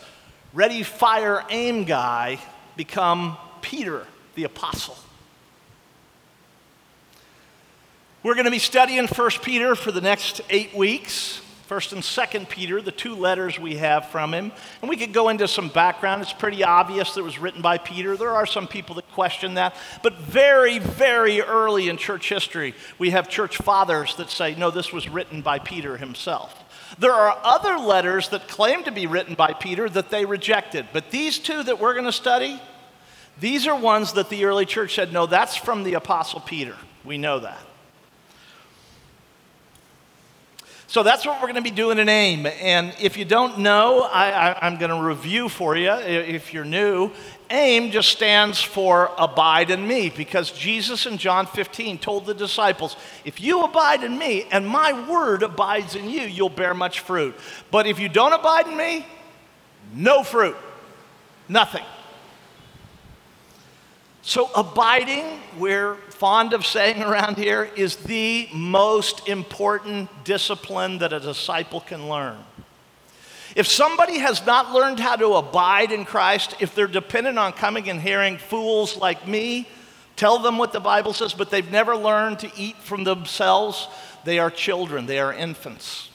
ready, 0.52 0.82
fire, 0.82 1.44
aim 1.48 1.84
guy 1.84 2.38
become 2.76 3.36
Peter 3.60 4.06
the 4.34 4.42
Apostle. 4.44 4.96
We're 8.24 8.34
going 8.34 8.46
to 8.46 8.50
be 8.50 8.58
studying 8.58 9.06
1 9.06 9.30
Peter 9.42 9.76
for 9.76 9.92
the 9.92 10.00
next 10.00 10.40
eight 10.50 10.74
weeks. 10.74 11.40
First 11.72 11.94
and 11.94 12.04
Second 12.04 12.50
Peter, 12.50 12.82
the 12.82 12.92
two 12.92 13.14
letters 13.14 13.58
we 13.58 13.76
have 13.76 14.10
from 14.10 14.34
him. 14.34 14.52
And 14.82 14.90
we 14.90 14.96
could 14.98 15.14
go 15.14 15.30
into 15.30 15.48
some 15.48 15.70
background. 15.70 16.20
It's 16.20 16.30
pretty 16.30 16.62
obvious 16.62 17.14
that 17.14 17.20
it 17.20 17.24
was 17.24 17.38
written 17.38 17.62
by 17.62 17.78
Peter. 17.78 18.14
There 18.14 18.34
are 18.34 18.44
some 18.44 18.68
people 18.68 18.96
that 18.96 19.10
question 19.12 19.54
that. 19.54 19.74
But 20.02 20.18
very, 20.18 20.80
very 20.80 21.40
early 21.40 21.88
in 21.88 21.96
church 21.96 22.28
history, 22.28 22.74
we 22.98 23.08
have 23.08 23.26
church 23.30 23.56
fathers 23.56 24.16
that 24.16 24.28
say, 24.28 24.54
no, 24.54 24.70
this 24.70 24.92
was 24.92 25.08
written 25.08 25.40
by 25.40 25.60
Peter 25.60 25.96
himself. 25.96 26.62
There 26.98 27.14
are 27.14 27.40
other 27.42 27.78
letters 27.78 28.28
that 28.28 28.48
claim 28.48 28.84
to 28.84 28.92
be 28.92 29.06
written 29.06 29.34
by 29.34 29.54
Peter 29.54 29.88
that 29.88 30.10
they 30.10 30.26
rejected. 30.26 30.88
But 30.92 31.10
these 31.10 31.38
two 31.38 31.62
that 31.62 31.80
we're 31.80 31.94
going 31.94 32.04
to 32.04 32.12
study, 32.12 32.60
these 33.40 33.66
are 33.66 33.80
ones 33.80 34.12
that 34.12 34.28
the 34.28 34.44
early 34.44 34.66
church 34.66 34.94
said, 34.94 35.10
no, 35.10 35.24
that's 35.24 35.56
from 35.56 35.84
the 35.84 35.94
Apostle 35.94 36.40
Peter. 36.40 36.76
We 37.02 37.16
know 37.16 37.38
that. 37.38 37.60
So 40.92 41.02
that's 41.02 41.24
what 41.24 41.36
we're 41.36 41.46
going 41.50 41.54
to 41.54 41.62
be 41.62 41.70
doing 41.70 41.98
in 41.98 42.10
AIM. 42.10 42.44
And 42.44 42.94
if 43.00 43.16
you 43.16 43.24
don't 43.24 43.60
know, 43.60 44.02
I, 44.02 44.66
am 44.66 44.76
going 44.76 44.90
to 44.90 45.02
review 45.02 45.48
for 45.48 45.74
you 45.74 45.90
if 45.90 46.52
you're 46.52 46.66
new. 46.66 47.10
AIM 47.48 47.92
just 47.92 48.10
stands 48.10 48.60
for 48.60 49.10
abide 49.16 49.70
in 49.70 49.88
me 49.88 50.10
because 50.14 50.50
Jesus 50.50 51.06
in 51.06 51.16
John 51.16 51.46
15 51.46 51.96
told 51.96 52.26
the 52.26 52.34
disciples, 52.34 52.98
If 53.24 53.40
you 53.40 53.64
abide 53.64 54.04
in 54.04 54.18
me 54.18 54.44
and 54.52 54.66
my 54.66 55.08
word 55.08 55.42
abides 55.42 55.94
in 55.94 56.10
you, 56.10 56.24
you'll 56.24 56.50
bear 56.50 56.74
much 56.74 57.00
fruit. 57.00 57.34
But 57.70 57.86
if 57.86 57.98
you 57.98 58.10
don't 58.10 58.34
abide 58.34 58.66
in 58.66 58.76
me, 58.76 59.06
no 59.94 60.22
fruit, 60.22 60.58
nothing. 61.48 61.84
So, 64.20 64.50
abiding, 64.54 65.24
we're 65.58 65.96
fond 66.22 66.52
of 66.52 66.64
saying 66.64 67.02
around 67.02 67.36
here, 67.36 67.68
is 67.74 67.96
the 67.96 68.48
most 68.54 69.26
important 69.28 70.08
discipline 70.22 70.98
that 70.98 71.12
a 71.12 71.18
disciple 71.18 71.80
can 71.80 72.08
learn. 72.08 72.38
If 73.56 73.66
somebody 73.66 74.18
has 74.20 74.46
not 74.46 74.72
learned 74.72 75.00
how 75.00 75.16
to 75.16 75.34
abide 75.34 75.90
in 75.90 76.04
Christ, 76.04 76.54
if 76.60 76.76
they're 76.76 76.86
dependent 76.86 77.40
on 77.40 77.52
coming 77.52 77.90
and 77.90 78.00
hearing 78.00 78.38
fools 78.38 78.96
like 78.96 79.26
me 79.26 79.66
tell 80.14 80.38
them 80.38 80.58
what 80.58 80.72
the 80.72 80.78
Bible 80.78 81.12
says, 81.12 81.34
but 81.34 81.50
they've 81.50 81.72
never 81.72 81.96
learned 81.96 82.38
to 82.38 82.52
eat 82.56 82.76
from 82.76 83.02
themselves, 83.02 83.88
they 84.24 84.38
are 84.38 84.48
children, 84.48 85.06
they 85.06 85.18
are 85.18 85.32
infants. 85.32 86.08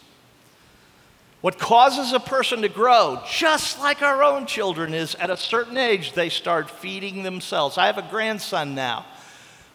What 1.41 1.59
causes 1.59 2.13
a 2.13 2.19
person 2.21 2.61
to 2.61 2.69
grow, 2.69 3.21
just 3.29 3.77
like 3.81 4.01
our 4.01 4.23
own 4.23 4.45
children, 4.45 4.93
is 4.93 5.15
at 5.15 5.29
a 5.29 5.35
certain 5.35 5.75
age 5.75 6.13
they 6.13 6.29
start 6.29 6.69
feeding 6.69 7.23
themselves. 7.23 7.77
I 7.77 7.87
have 7.87 7.97
a 7.97 8.09
grandson 8.09 8.73
now. 8.73 9.05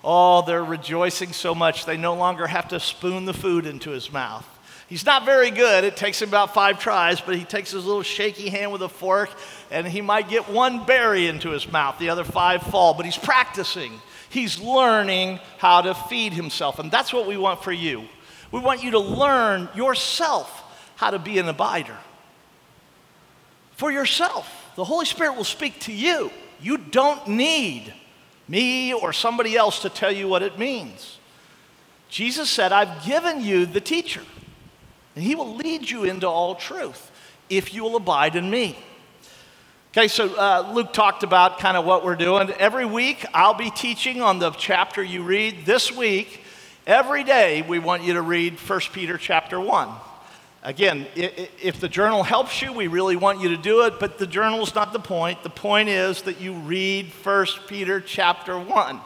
Oh, 0.05 0.43
they're 0.43 0.65
rejoicing 0.65 1.33
so 1.33 1.55
much 1.55 1.85
they 1.85 1.97
no 1.97 2.15
longer 2.15 2.47
have 2.47 2.69
to 2.69 2.81
spoon 2.81 3.25
the 3.25 3.35
food 3.35 3.67
into 3.67 3.91
his 3.91 4.13
mouth. 4.13 4.49
He's 4.89 5.07
not 5.07 5.25
very 5.25 5.51
good. 5.51 5.85
It 5.85 5.97
takes 5.97 6.21
him 6.21 6.29
about 6.29 6.53
five 6.53 6.79
tries, 6.79 7.21
but 7.21 7.37
he 7.37 7.45
takes 7.45 7.71
his 7.71 7.87
little 7.87 8.03
shaky 8.03 8.51
hand 8.51 8.73
with 8.73 8.83
a 8.83 8.89
fork 8.89 9.31
and 9.71 9.87
he 9.87 10.03
might 10.03 10.29
get 10.29 10.51
one 10.51 10.85
berry 10.85 11.29
into 11.29 11.51
his 11.51 11.71
mouth. 11.71 11.99
The 11.99 12.11
other 12.11 12.25
five 12.25 12.63
fall, 12.63 12.93
but 12.93 13.07
he's 13.07 13.17
practicing. 13.17 13.93
He's 14.29 14.61
learning 14.61 15.41
how 15.59 15.83
to 15.83 15.95
feed 15.95 16.35
himself. 16.35 16.79
And 16.79 16.91
that's 16.91 17.13
what 17.13 17.27
we 17.27 17.39
want 17.39 17.63
for 17.63 17.73
you. 17.73 18.05
We 18.51 18.61
want 18.61 18.83
you 18.83 18.91
to 18.91 18.99
learn 18.99 19.69
yourself 19.75 20.63
how 20.97 21.11
to 21.11 21.19
be 21.19 21.39
an 21.39 21.47
abider. 21.47 21.97
For 23.77 23.91
yourself, 23.91 24.73
the 24.77 24.85
Holy 24.85 25.07
Spirit 25.07 25.37
will 25.37 25.45
speak 25.45 25.81
to 25.81 25.93
you. 25.93 26.31
You 26.61 26.77
don't 26.77 27.27
need 27.29 27.95
me 28.49 28.93
or 28.93 29.13
somebody 29.13 29.57
else 29.57 29.83
to 29.83 29.89
tell 29.89 30.13
you 30.13 30.29
what 30.29 30.43
it 30.43 30.59
means. 30.59 31.19
Jesus 32.09 32.51
said, 32.51 32.73
I've 32.73 33.05
given 33.05 33.41
you 33.41 33.65
the 33.65 33.81
teacher, 33.81 34.23
and 35.15 35.25
he 35.25 35.35
will 35.35 35.55
lead 35.55 35.89
you 35.89 36.05
into 36.05 36.29
all 36.29 36.55
truth 36.55 37.11
if 37.49 37.73
you 37.73 37.83
will 37.83 37.97
abide 37.97 38.37
in 38.37 38.51
me. 38.51 38.77
Okay, 39.93 40.09
so 40.09 40.35
uh, 40.37 40.73
Luke 40.75 40.93
talked 40.93 41.23
about 41.23 41.59
kind 41.59 41.77
of 41.77 41.85
what 41.85 42.03
we're 42.03 42.17
doing. 42.17 42.51
Every 42.53 42.87
week, 42.87 43.27
I'll 43.35 43.55
be 43.55 43.71
teaching 43.71 44.23
on 44.23 44.39
the 44.39 44.51
chapter 44.53 45.03
you 45.03 45.23
read. 45.23 45.67
This 45.67 45.93
week, 45.93 46.41
every 46.87 47.25
day, 47.25 47.61
we 47.63 47.79
want 47.79 48.03
you 48.03 48.15
to 48.15 48.23
read 48.23 48.59
1 48.59 48.81
Peter 48.93 49.19
chapter 49.19 49.61
1. 49.61 49.89
Again, 50.65 51.09
if 51.17 51.81
the 51.81 51.89
journal 51.89 52.23
helps 52.23 52.63
you, 52.63 52.73
we 52.73 52.87
really 52.87 53.17
want 53.17 53.41
you 53.41 53.49
to 53.49 53.57
do 53.57 53.85
it, 53.85 53.99
but 53.99 54.19
the 54.19 54.29
journal 54.29 54.63
is 54.63 54.75
not 54.77 54.93
the 54.93 55.01
point. 55.01 55.43
The 55.43 55.51
point 55.51 55.89
is 55.89 56.23
that 56.23 56.41
you 56.41 56.53
read 56.53 57.07
1 57.25 57.47
Peter 57.67 58.01
chapter 58.01 58.57
1 58.57 59.01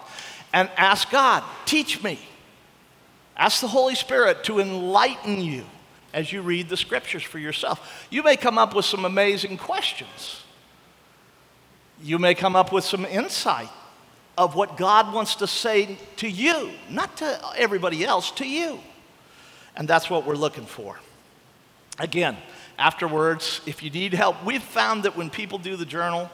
and 0.52 0.68
ask 0.76 1.10
God, 1.10 1.42
teach 1.64 2.02
me. 2.02 2.18
Ask 3.38 3.62
the 3.62 3.68
Holy 3.68 3.94
Spirit 3.94 4.44
to 4.44 4.60
enlighten 4.60 5.40
you 5.40 5.64
as 6.12 6.30
you 6.30 6.42
read 6.42 6.68
the 6.68 6.76
scriptures 6.76 7.22
for 7.22 7.38
yourself. 7.38 8.06
You 8.10 8.22
may 8.22 8.36
come 8.36 8.58
up 8.58 8.74
with 8.74 8.84
some 8.84 9.06
amazing 9.06 9.56
questions. 9.56 10.42
You 12.02 12.18
may 12.18 12.34
come 12.34 12.54
up 12.54 12.70
with 12.70 12.84
some 12.84 13.06
insight 13.06 13.70
of 14.36 14.54
what 14.54 14.76
God 14.76 15.14
wants 15.14 15.36
to 15.36 15.46
say 15.46 15.96
to 16.16 16.28
you, 16.28 16.70
not 16.90 17.16
to 17.18 17.40
everybody 17.56 18.04
else, 18.04 18.30
to 18.32 18.46
you. 18.46 18.78
And 19.74 19.88
that's 19.88 20.10
what 20.10 20.26
we're 20.26 20.34
looking 20.34 20.66
for. 20.66 20.98
Again, 21.98 22.36
afterwards, 22.78 23.60
if 23.66 23.82
you 23.82 23.90
need 23.90 24.12
help, 24.12 24.44
we've 24.44 24.62
found 24.62 25.04
that 25.04 25.16
when 25.16 25.30
people 25.30 25.58
do 25.58 25.76
the 25.76 25.86
journal, 25.86 26.30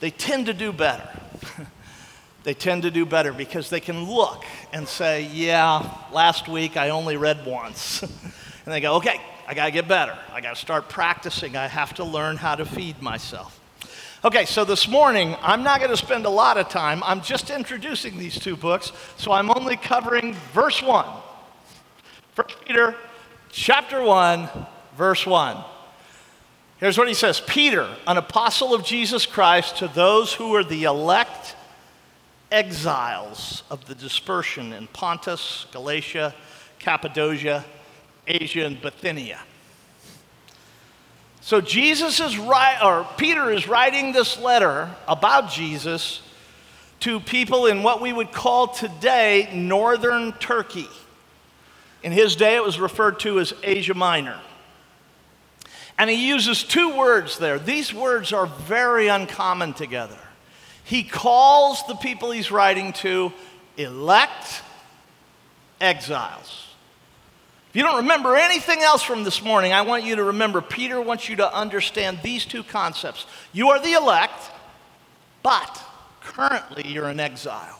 they 0.00 0.10
tend 0.10 0.46
to 0.46 0.54
do 0.54 0.72
better. 0.72 1.08
they 2.44 2.54
tend 2.54 2.82
to 2.82 2.90
do 2.90 3.04
better 3.04 3.32
because 3.32 3.68
they 3.68 3.80
can 3.80 4.04
look 4.04 4.44
and 4.72 4.88
say, 4.88 5.24
Yeah, 5.32 5.86
last 6.12 6.48
week 6.48 6.76
I 6.76 6.90
only 6.90 7.16
read 7.16 7.44
once. 7.44 8.02
and 8.02 8.74
they 8.74 8.80
go, 8.80 8.96
Okay, 8.96 9.20
I 9.46 9.54
got 9.54 9.66
to 9.66 9.70
get 9.70 9.86
better. 9.86 10.16
I 10.32 10.40
got 10.40 10.54
to 10.54 10.60
start 10.60 10.88
practicing. 10.88 11.56
I 11.56 11.66
have 11.66 11.94
to 11.94 12.04
learn 12.04 12.36
how 12.36 12.54
to 12.54 12.64
feed 12.64 13.02
myself. 13.02 13.60
Okay, 14.24 14.46
so 14.46 14.64
this 14.64 14.88
morning, 14.88 15.34
I'm 15.42 15.64
not 15.64 15.80
going 15.80 15.90
to 15.90 15.96
spend 15.96 16.26
a 16.26 16.30
lot 16.30 16.56
of 16.56 16.68
time. 16.68 17.02
I'm 17.02 17.20
just 17.20 17.50
introducing 17.50 18.18
these 18.18 18.38
two 18.38 18.56
books, 18.56 18.92
so 19.16 19.32
I'm 19.32 19.50
only 19.50 19.76
covering 19.76 20.34
verse 20.54 20.80
1. 20.80 21.04
1 22.36 22.46
Peter 22.64 22.94
chapter 23.50 24.00
1, 24.00 24.48
verse 24.96 25.26
1. 25.26 25.56
Here's 26.78 26.98
what 26.98 27.08
he 27.08 27.14
says 27.14 27.40
Peter, 27.40 27.88
an 28.06 28.16
apostle 28.16 28.74
of 28.74 28.84
Jesus 28.84 29.24
Christ, 29.26 29.76
to 29.78 29.88
those 29.88 30.32
who 30.32 30.54
are 30.54 30.64
the 30.64 30.84
elect 30.84 31.54
exiles 32.50 33.62
of 33.70 33.86
the 33.86 33.94
dispersion 33.94 34.72
in 34.72 34.86
Pontus, 34.88 35.66
Galatia, 35.72 36.34
Cappadocia, 36.78 37.64
Asia, 38.26 38.66
and 38.66 38.80
Bithynia. 38.80 39.40
So 41.40 41.60
Jesus 41.60 42.20
is 42.20 42.38
right, 42.38 42.78
or 42.82 43.06
Peter 43.16 43.50
is 43.50 43.66
writing 43.66 44.12
this 44.12 44.38
letter 44.38 44.90
about 45.08 45.50
Jesus 45.50 46.22
to 47.00 47.18
people 47.18 47.66
in 47.66 47.82
what 47.82 48.00
we 48.00 48.12
would 48.12 48.30
call 48.30 48.68
today 48.68 49.50
northern 49.52 50.32
Turkey. 50.34 50.88
In 52.04 52.12
his 52.12 52.36
day, 52.36 52.54
it 52.54 52.62
was 52.62 52.78
referred 52.78 53.18
to 53.20 53.40
as 53.40 53.54
Asia 53.62 53.94
Minor. 53.94 54.38
And 56.02 56.10
he 56.10 56.26
uses 56.26 56.64
two 56.64 56.96
words 56.96 57.38
there. 57.38 57.60
These 57.60 57.94
words 57.94 58.32
are 58.32 58.46
very 58.46 59.06
uncommon 59.06 59.72
together. 59.72 60.18
He 60.82 61.04
calls 61.04 61.86
the 61.86 61.94
people 61.94 62.32
he's 62.32 62.50
writing 62.50 62.92
to 62.94 63.32
elect 63.76 64.62
exiles. 65.80 66.66
If 67.70 67.76
you 67.76 67.84
don't 67.84 67.98
remember 67.98 68.34
anything 68.34 68.80
else 68.80 69.04
from 69.04 69.22
this 69.22 69.44
morning, 69.44 69.72
I 69.72 69.82
want 69.82 70.02
you 70.02 70.16
to 70.16 70.24
remember 70.24 70.60
Peter 70.60 71.00
wants 71.00 71.28
you 71.28 71.36
to 71.36 71.54
understand 71.54 72.18
these 72.20 72.44
two 72.46 72.64
concepts. 72.64 73.24
You 73.52 73.68
are 73.68 73.80
the 73.80 73.92
elect, 73.92 74.50
but 75.44 75.84
currently 76.20 76.84
you're 76.88 77.10
an 77.10 77.20
exile. 77.20 77.78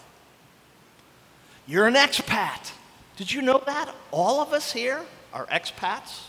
You're 1.67 1.89
an 1.89 1.95
expat. 1.95 2.71
Did 3.17 3.33
you 3.33 3.43
know 3.43 3.61
that? 3.67 3.93
All 4.13 4.41
of 4.41 4.53
us 4.53 4.73
here 4.73 5.01
are 5.35 5.47
expats. 5.47 6.27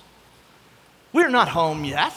We're 1.14 1.30
not 1.30 1.48
home 1.48 1.86
yet. 1.86 2.14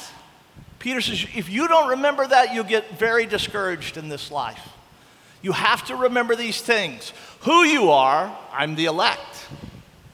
Peter 0.79 1.01
says, 1.01 1.27
if 1.35 1.49
you 1.49 1.69
don't 1.69 1.91
remember 1.91 2.27
that, 2.27 2.55
you'll 2.55 2.65
get 2.65 2.99
very 2.99 3.27
discouraged 3.27 3.97
in 3.97 4.09
this 4.09 4.31
life. 4.31 4.69
You 5.43 5.53
have 5.53 5.85
to 5.87 5.97
remember 5.97 6.35
these 6.35 6.61
things 6.61 7.13
who 7.41 7.63
you 7.63 7.91
are, 7.91 8.37
I'm 8.53 8.75
the 8.75 8.87
elect, 8.87 9.47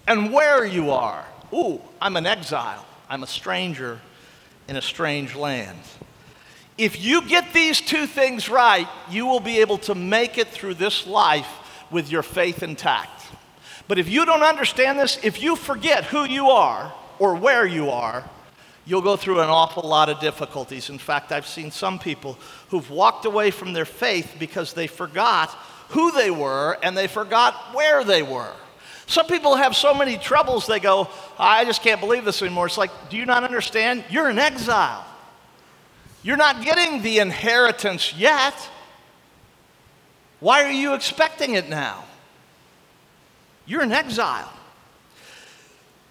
and 0.07 0.33
where 0.33 0.65
you 0.65 0.91
are. 0.91 1.25
Ooh, 1.55 1.81
I'm 2.01 2.17
an 2.17 2.27
exile, 2.27 2.85
I'm 3.09 3.23
a 3.23 3.27
stranger 3.27 4.01
in 4.69 4.77
a 4.77 4.83
strange 4.83 5.35
land. 5.35 5.79
If 6.79 7.03
you 7.03 7.23
get 7.23 7.53
these 7.53 7.81
two 7.81 8.07
things 8.07 8.49
right, 8.49 8.89
you 9.11 9.27
will 9.27 9.41
be 9.41 9.61
able 9.61 9.79
to 9.79 9.95
make 9.95 10.39
it 10.39 10.49
through 10.49 10.75
this 10.75 11.07
life 11.07 11.49
with 11.91 12.11
your 12.11 12.23
faith 12.23 12.63
intact. 12.63 13.23
But 13.89 13.99
if 13.99 14.09
you 14.09 14.25
don't 14.25 14.43
understand 14.43 14.99
this, 14.99 15.19
if 15.23 15.43
you 15.43 15.55
forget 15.55 16.05
who 16.05 16.25
you 16.25 16.49
are 16.49 16.93
or 17.19 17.35
where 17.35 17.67
you 17.67 17.91
are, 17.91 18.25
You'll 18.85 19.03
go 19.03 19.17
through 19.17 19.41
an 19.41 19.49
awful 19.49 19.89
lot 19.89 20.09
of 20.09 20.19
difficulties. 20.19 20.91
In 20.91 20.99
fact, 20.99 21.31
I've 21.31 21.47
seen 21.47 21.71
some 21.71 21.99
people 21.99 22.37
who've 22.69 22.91
walked 22.91 23.25
away 23.27 23.51
from 23.51 23.73
their 23.73 23.85
faith 23.85 24.35
because 24.39 24.73
they 24.73 24.89
forgot 24.89 25.51
who 25.91 26.11
they 26.11 26.31
were 26.31 26.79
and 26.83 26.97
they 26.97 27.07
forgot 27.07 27.55
where 27.75 28.03
they 28.03 28.23
were. 28.23 28.53
Some 29.07 29.27
people 29.27 29.57
have 29.57 29.77
so 29.77 29.95
many 29.95 30.17
troubles, 30.17 30.67
they 30.67 30.81
go, 30.81 31.09
I 31.39 31.65
just 31.65 31.83
can't 31.83 32.01
believe 32.01 32.25
this 32.25 32.41
anymore. 32.41 32.67
It's 32.67 32.79
like, 32.79 32.91
do 33.11 33.17
you 33.17 33.27
not 33.27 33.45
understand? 33.45 34.05
You're 34.09 34.31
in 34.31 34.39
exile. 34.39 35.05
You're 36.23 36.37
not 36.37 36.65
getting 36.65 37.03
the 37.03 37.19
inheritance 37.19 38.15
yet. 38.15 38.55
Why 40.41 40.65
are 40.65 40.73
you 40.73 40.95
expecting 40.95 41.55
it 41.55 41.69
now? 41.69 42.05
You're 43.67 43.83
in 43.83 43.93
exile. 43.93 44.53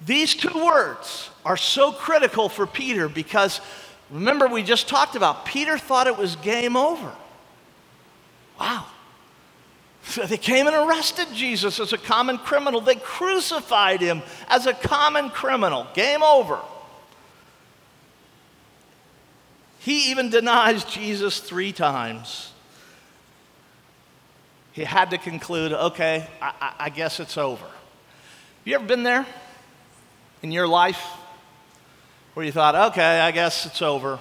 These 0.05 0.35
two 0.35 0.63
words 0.63 1.30
are 1.45 1.57
so 1.57 1.91
critical 1.91 2.49
for 2.49 2.67
Peter 2.67 3.09
because 3.09 3.61
remember, 4.09 4.47
we 4.47 4.63
just 4.63 4.87
talked 4.87 5.15
about 5.15 5.45
Peter 5.45 5.77
thought 5.77 6.07
it 6.07 6.17
was 6.17 6.35
game 6.37 6.75
over. 6.75 7.11
Wow. 8.59 8.85
So 10.03 10.23
they 10.25 10.37
came 10.37 10.67
and 10.67 10.75
arrested 10.75 11.27
Jesus 11.33 11.79
as 11.79 11.93
a 11.93 11.97
common 11.97 12.37
criminal. 12.37 12.81
They 12.81 12.95
crucified 12.95 14.01
him 14.01 14.21
as 14.47 14.67
a 14.67 14.73
common 14.73 15.29
criminal. 15.29 15.87
Game 15.93 16.23
over. 16.23 16.59
He 19.79 20.11
even 20.11 20.29
denies 20.29 20.83
Jesus 20.83 21.39
three 21.39 21.71
times. 21.71 22.51
He 24.73 24.83
had 24.83 25.09
to 25.09 25.17
conclude 25.17 25.73
okay, 25.73 26.27
I, 26.41 26.73
I 26.79 26.89
guess 26.89 27.19
it's 27.19 27.37
over. 27.37 27.65
You 28.63 28.75
ever 28.75 28.85
been 28.85 29.03
there 29.03 29.25
in 30.43 30.51
your 30.51 30.67
life 30.67 31.03
where 32.33 32.45
you 32.45 32.51
thought, 32.51 32.75
okay, 32.91 33.19
I 33.19 33.31
guess 33.31 33.65
it's 33.65 33.81
over? 33.81 34.19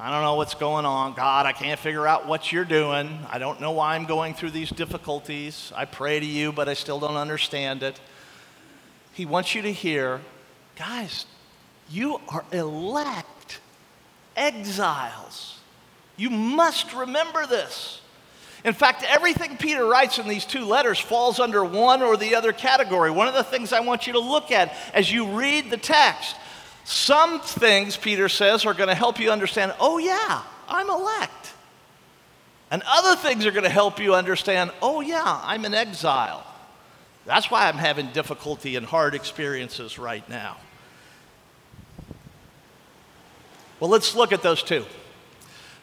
I 0.00 0.10
don't 0.10 0.22
know 0.22 0.34
what's 0.34 0.54
going 0.54 0.84
on. 0.84 1.14
God, 1.14 1.46
I 1.46 1.52
can't 1.52 1.78
figure 1.78 2.06
out 2.06 2.26
what 2.26 2.50
you're 2.50 2.64
doing. 2.64 3.20
I 3.30 3.38
don't 3.38 3.60
know 3.60 3.70
why 3.70 3.94
I'm 3.94 4.04
going 4.04 4.34
through 4.34 4.50
these 4.50 4.70
difficulties. 4.70 5.72
I 5.76 5.84
pray 5.84 6.18
to 6.18 6.26
you, 6.26 6.50
but 6.52 6.68
I 6.68 6.74
still 6.74 6.98
don't 6.98 7.16
understand 7.16 7.84
it. 7.84 8.00
He 9.12 9.26
wants 9.26 9.54
you 9.54 9.62
to 9.62 9.72
hear, 9.72 10.20
guys, 10.74 11.26
you 11.88 12.20
are 12.28 12.44
elect 12.50 13.60
exiles. 14.36 15.60
You 16.16 16.30
must 16.30 16.92
remember 16.94 17.46
this. 17.46 18.01
In 18.64 18.74
fact, 18.74 19.04
everything 19.08 19.56
Peter 19.56 19.84
writes 19.84 20.18
in 20.18 20.28
these 20.28 20.44
two 20.44 20.64
letters 20.64 20.98
falls 20.98 21.40
under 21.40 21.64
one 21.64 22.00
or 22.02 22.16
the 22.16 22.36
other 22.36 22.52
category. 22.52 23.10
One 23.10 23.26
of 23.26 23.34
the 23.34 23.42
things 23.42 23.72
I 23.72 23.80
want 23.80 24.06
you 24.06 24.12
to 24.12 24.20
look 24.20 24.52
at 24.52 24.72
as 24.94 25.10
you 25.10 25.36
read 25.36 25.70
the 25.70 25.76
text 25.76 26.36
some 26.84 27.40
things, 27.40 27.96
Peter 27.96 28.28
says, 28.28 28.66
are 28.66 28.74
going 28.74 28.88
to 28.88 28.94
help 28.94 29.20
you 29.20 29.30
understand, 29.30 29.72
oh, 29.78 29.98
yeah, 29.98 30.42
I'm 30.68 30.90
elect. 30.90 31.52
And 32.70 32.82
other 32.86 33.20
things 33.20 33.46
are 33.46 33.52
going 33.52 33.64
to 33.64 33.70
help 33.70 34.00
you 34.00 34.14
understand, 34.14 34.72
oh, 34.80 35.00
yeah, 35.00 35.40
I'm 35.44 35.64
in 35.64 35.74
exile. 35.74 36.44
That's 37.24 37.50
why 37.50 37.68
I'm 37.68 37.76
having 37.76 38.10
difficulty 38.10 38.74
and 38.74 38.84
hard 38.84 39.14
experiences 39.14 39.98
right 39.98 40.28
now. 40.28 40.56
Well, 43.78 43.90
let's 43.90 44.14
look 44.14 44.32
at 44.32 44.42
those 44.42 44.62
two. 44.62 44.84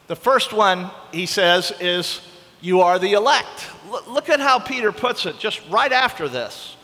The 0.06 0.16
first 0.16 0.52
one, 0.52 0.90
he 1.12 1.26
says, 1.26 1.72
is 1.80 2.20
you 2.60 2.80
are 2.80 2.98
the 2.98 3.12
elect. 3.12 3.68
look 4.08 4.28
at 4.28 4.40
how 4.40 4.58
Peter 4.58 4.92
puts 4.92 5.26
it 5.26 5.38
just 5.38 5.60
right 5.70 5.92
after 5.92 6.28
this. 6.28 6.76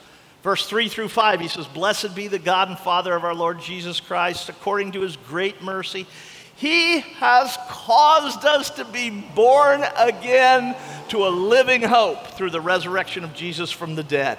Verse 0.42 0.66
3 0.68 0.88
through 0.88 1.08
5, 1.08 1.40
he 1.40 1.48
says, 1.48 1.66
Blessed 1.66 2.14
be 2.14 2.28
the 2.28 2.38
God 2.38 2.68
and 2.68 2.78
Father 2.78 3.14
of 3.14 3.24
our 3.24 3.34
Lord 3.34 3.60
Jesus 3.60 3.98
Christ, 3.98 4.48
according 4.48 4.92
to 4.92 5.00
his 5.00 5.16
great 5.16 5.60
mercy. 5.60 6.06
He 6.54 7.00
has 7.00 7.58
caused 7.68 8.44
us 8.44 8.70
to 8.70 8.84
be 8.84 9.10
born 9.10 9.84
again 9.96 10.76
to 11.08 11.26
a 11.26 11.28
living 11.28 11.82
hope 11.82 12.28
through 12.28 12.50
the 12.50 12.60
resurrection 12.60 13.24
of 13.24 13.34
Jesus 13.34 13.72
from 13.72 13.96
the 13.96 14.04
dead, 14.04 14.38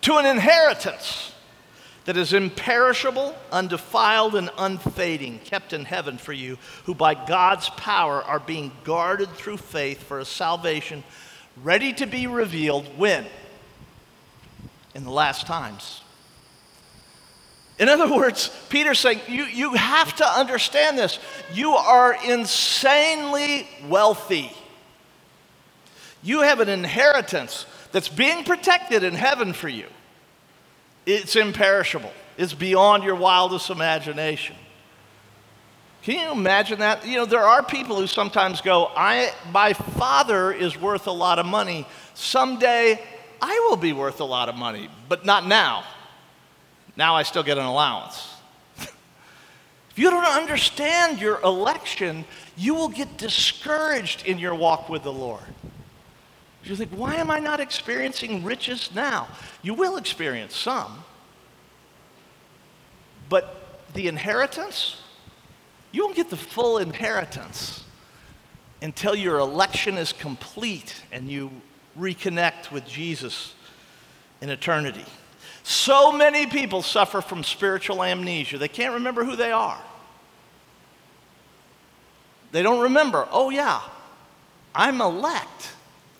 to 0.00 0.16
an 0.16 0.24
inheritance 0.24 1.33
that 2.04 2.16
is 2.16 2.32
imperishable, 2.32 3.34
undefiled, 3.50 4.34
and 4.34 4.50
unfading, 4.58 5.38
kept 5.40 5.72
in 5.72 5.84
heaven 5.84 6.18
for 6.18 6.32
you, 6.32 6.58
who 6.84 6.94
by 6.94 7.14
God's 7.14 7.70
power 7.70 8.22
are 8.22 8.40
being 8.40 8.72
guarded 8.84 9.30
through 9.30 9.56
faith 9.56 10.02
for 10.02 10.18
a 10.18 10.24
salvation 10.24 11.02
ready 11.62 11.92
to 11.94 12.06
be 12.06 12.26
revealed 12.26 12.86
when? 12.98 13.24
in 14.94 15.04
the 15.04 15.10
last 15.10 15.46
times. 15.46 16.00
In 17.78 17.88
other 17.88 18.12
words, 18.14 18.50
Peter's 18.68 19.00
saying, 19.00 19.20
you, 19.26 19.44
you 19.44 19.74
have 19.74 20.14
to 20.16 20.24
understand 20.24 20.96
this. 20.96 21.18
You 21.52 21.72
are 21.72 22.16
insanely 22.24 23.68
wealthy. 23.88 24.52
You 26.22 26.42
have 26.42 26.60
an 26.60 26.68
inheritance 26.68 27.66
that's 27.90 28.08
being 28.08 28.44
protected 28.44 29.02
in 29.02 29.14
heaven 29.14 29.52
for 29.52 29.68
you. 29.68 29.86
It's 31.06 31.36
imperishable, 31.36 32.12
it's 32.36 32.54
beyond 32.54 33.04
your 33.04 33.14
wildest 33.14 33.70
imagination. 33.70 34.56
Can 36.02 36.20
you 36.20 36.32
imagine 36.32 36.80
that? 36.80 37.06
You 37.06 37.16
know, 37.16 37.24
there 37.24 37.42
are 37.42 37.62
people 37.62 37.96
who 37.96 38.06
sometimes 38.06 38.60
go, 38.60 38.90
I, 38.94 39.32
My 39.52 39.72
father 39.72 40.52
is 40.52 40.78
worth 40.78 41.06
a 41.06 41.12
lot 41.12 41.38
of 41.38 41.46
money. 41.46 41.86
Someday 42.12 43.02
I 43.40 43.66
will 43.68 43.76
be 43.76 43.94
worth 43.94 44.20
a 44.20 44.24
lot 44.24 44.50
of 44.50 44.54
money, 44.54 44.90
but 45.08 45.24
not 45.24 45.46
now. 45.46 45.84
Now 46.94 47.14
I 47.14 47.22
still 47.22 47.42
get 47.42 47.56
an 47.56 47.64
allowance. 47.64 48.34
if 48.78 48.92
you 49.96 50.10
don't 50.10 50.26
understand 50.26 51.20
your 51.20 51.40
election, 51.40 52.26
you 52.54 52.74
will 52.74 52.90
get 52.90 53.16
discouraged 53.16 54.26
in 54.26 54.38
your 54.38 54.54
walk 54.54 54.90
with 54.90 55.04
the 55.04 55.12
Lord. 55.12 55.44
You 56.64 56.74
think, 56.76 56.92
why 56.92 57.16
am 57.16 57.30
I 57.30 57.40
not 57.40 57.60
experiencing 57.60 58.42
riches 58.42 58.90
now? 58.94 59.28
You 59.62 59.74
will 59.74 59.96
experience 59.96 60.56
some. 60.56 61.04
But 63.28 63.80
the 63.92 64.08
inheritance, 64.08 64.96
you 65.92 66.04
won't 66.04 66.16
get 66.16 66.30
the 66.30 66.36
full 66.36 66.78
inheritance 66.78 67.84
until 68.80 69.14
your 69.14 69.38
election 69.38 69.96
is 69.98 70.12
complete 70.12 71.02
and 71.12 71.28
you 71.28 71.50
reconnect 71.98 72.70
with 72.70 72.86
Jesus 72.86 73.54
in 74.40 74.48
eternity. 74.48 75.04
So 75.62 76.12
many 76.12 76.46
people 76.46 76.82
suffer 76.82 77.20
from 77.20 77.44
spiritual 77.44 78.02
amnesia. 78.02 78.58
They 78.58 78.68
can't 78.68 78.94
remember 78.94 79.24
who 79.24 79.36
they 79.36 79.52
are. 79.52 79.80
They 82.52 82.62
don't 82.62 82.80
remember, 82.80 83.26
oh, 83.30 83.50
yeah, 83.50 83.80
I'm 84.74 85.00
elect. 85.00 85.73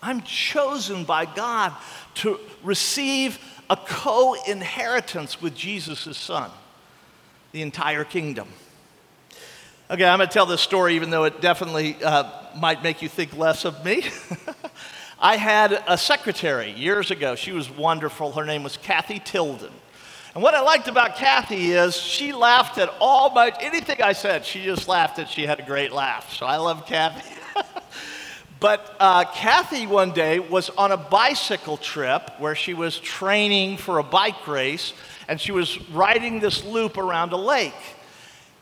I'm 0.05 0.21
chosen 0.21 1.03
by 1.03 1.25
God 1.25 1.73
to 2.15 2.39
receive 2.61 3.39
a 3.71 3.75
co 3.75 4.35
inheritance 4.47 5.41
with 5.41 5.55
Jesus' 5.55 6.15
son, 6.15 6.51
the 7.53 7.63
entire 7.63 8.03
kingdom. 8.03 8.47
Okay, 9.89 10.05
I'm 10.05 10.19
going 10.19 10.29
to 10.29 10.33
tell 10.33 10.45
this 10.45 10.61
story, 10.61 10.95
even 10.95 11.09
though 11.09 11.23
it 11.23 11.41
definitely 11.41 11.97
uh, 12.03 12.29
might 12.55 12.83
make 12.83 13.01
you 13.01 13.09
think 13.09 13.35
less 13.35 13.65
of 13.65 13.83
me. 13.83 14.03
I 15.19 15.37
had 15.37 15.83
a 15.87 15.97
secretary 15.97 16.69
years 16.69 17.09
ago. 17.09 17.33
She 17.33 17.51
was 17.51 17.67
wonderful. 17.67 18.33
Her 18.33 18.45
name 18.45 18.61
was 18.61 18.77
Kathy 18.77 19.17
Tilden. 19.17 19.73
And 20.35 20.43
what 20.43 20.53
I 20.53 20.61
liked 20.61 20.87
about 20.87 21.15
Kathy 21.15 21.71
is 21.71 21.95
she 21.95 22.31
laughed 22.31 22.77
at 22.77 22.93
all 22.99 23.31
my 23.31 23.51
anything 23.59 24.03
I 24.03 24.13
said. 24.13 24.45
She 24.45 24.65
just 24.65 24.87
laughed 24.87 25.17
at. 25.17 25.29
She 25.29 25.47
had 25.47 25.59
a 25.59 25.63
great 25.63 25.91
laugh. 25.91 26.31
So 26.31 26.45
I 26.45 26.57
love 26.57 26.85
Kathy. 26.85 27.35
but 28.59 28.95
uh, 28.99 29.25
Kathy 29.25 29.87
one 29.87 30.11
day 30.11 30.39
was 30.39 30.69
on 30.71 30.91
a 30.91 30.97
bicycle 30.97 31.77
trip 31.77 32.31
where 32.39 32.55
she 32.55 32.73
was 32.73 32.99
training 32.99 33.77
for 33.77 33.99
a 33.99 34.03
bike 34.03 34.47
race, 34.47 34.93
and 35.27 35.39
she 35.39 35.51
was 35.51 35.79
riding 35.89 36.39
this 36.39 36.63
loop 36.63 36.97
around 36.97 37.33
a 37.33 37.37
lake. 37.37 37.73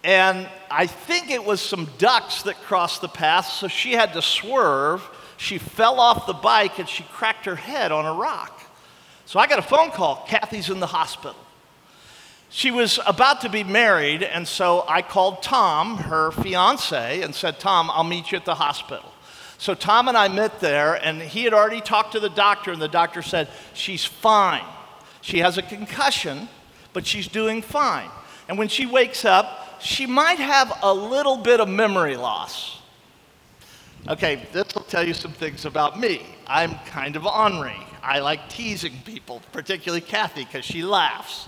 And 0.03 0.47
I 0.69 0.87
think 0.87 1.29
it 1.29 1.43
was 1.43 1.61
some 1.61 1.89
ducks 1.97 2.43
that 2.43 2.55
crossed 2.61 3.01
the 3.01 3.07
path, 3.07 3.47
so 3.47 3.67
she 3.67 3.93
had 3.93 4.13
to 4.13 4.21
swerve 4.21 5.01
she 5.43 5.57
fell 5.57 5.99
off 5.99 6.25
the 6.25 6.33
bike 6.33 6.79
and 6.79 6.87
she 6.87 7.03
cracked 7.03 7.45
her 7.45 7.55
head 7.55 7.91
on 7.91 8.05
a 8.05 8.13
rock. 8.13 8.61
So 9.25 9.39
I 9.39 9.47
got 9.47 9.59
a 9.59 9.63
phone 9.63 9.91
call 9.91 10.25
Kathy's 10.27 10.69
in 10.69 10.79
the 10.79 10.87
hospital. 10.87 11.35
She 12.49 12.71
was 12.71 12.99
about 13.07 13.41
to 13.41 13.49
be 13.49 13.63
married, 13.63 14.21
and 14.21 14.47
so 14.47 14.85
I 14.87 15.01
called 15.01 15.41
Tom, 15.41 15.97
her 15.97 16.31
fiance, 16.31 17.21
and 17.21 17.33
said, 17.33 17.59
Tom, 17.59 17.89
I'll 17.91 18.03
meet 18.03 18.31
you 18.31 18.37
at 18.37 18.45
the 18.45 18.55
hospital. 18.55 19.11
So 19.57 19.73
Tom 19.73 20.07
and 20.07 20.17
I 20.17 20.27
met 20.27 20.59
there, 20.59 20.95
and 20.95 21.21
he 21.21 21.43
had 21.43 21.53
already 21.53 21.81
talked 21.81 22.13
to 22.13 22.19
the 22.19 22.29
doctor, 22.29 22.71
and 22.71 22.81
the 22.81 22.87
doctor 22.87 23.21
said, 23.21 23.47
She's 23.73 24.03
fine. 24.03 24.65
She 25.21 25.39
has 25.39 25.57
a 25.57 25.61
concussion, 25.61 26.49
but 26.91 27.05
she's 27.05 27.27
doing 27.27 27.61
fine. 27.61 28.09
And 28.49 28.57
when 28.57 28.67
she 28.67 28.85
wakes 28.85 29.23
up, 29.23 29.79
she 29.79 30.05
might 30.05 30.39
have 30.39 30.77
a 30.81 30.93
little 30.93 31.37
bit 31.37 31.59
of 31.59 31.69
memory 31.69 32.17
loss. 32.17 32.81
Okay, 34.07 34.45
this 34.51 34.75
will 34.75 34.83
tell 34.83 35.07
you 35.07 35.13
some 35.13 35.31
things 35.31 35.65
about 35.65 35.97
me. 35.97 36.25
I'm 36.45 36.75
kind 36.87 37.15
of 37.15 37.25
ornery. 37.25 37.79
I 38.01 38.19
like 38.19 38.49
teasing 38.49 39.01
people, 39.05 39.41
particularly 39.53 40.01
Kathy, 40.01 40.43
because 40.43 40.65
she 40.65 40.83
laughs. 40.83 41.47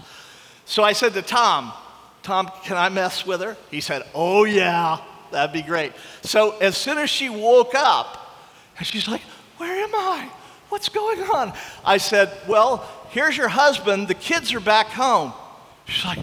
So 0.63 0.83
I 0.83 0.93
said 0.93 1.13
to 1.13 1.21
Tom, 1.21 1.73
Tom, 2.23 2.49
can 2.63 2.77
I 2.77 2.87
mess 2.87 3.25
with 3.25 3.41
her? 3.41 3.57
He 3.69 3.81
said, 3.81 4.03
Oh, 4.13 4.45
yeah, 4.45 4.99
that'd 5.31 5.53
be 5.53 5.61
great. 5.61 5.93
So 6.21 6.57
as 6.57 6.77
soon 6.77 6.97
as 6.97 7.09
she 7.09 7.29
woke 7.29 7.75
up, 7.75 8.25
and 8.77 8.85
she's 8.85 9.07
like, 9.07 9.21
Where 9.57 9.83
am 9.83 9.93
I? 9.93 10.29
What's 10.69 10.89
going 10.89 11.21
on? 11.21 11.53
I 11.83 11.97
said, 11.97 12.31
Well, 12.47 12.87
here's 13.09 13.37
your 13.37 13.47
husband. 13.47 14.07
The 14.07 14.13
kids 14.13 14.53
are 14.53 14.59
back 14.59 14.87
home. 14.87 15.33
She's 15.87 16.05
like, 16.05 16.19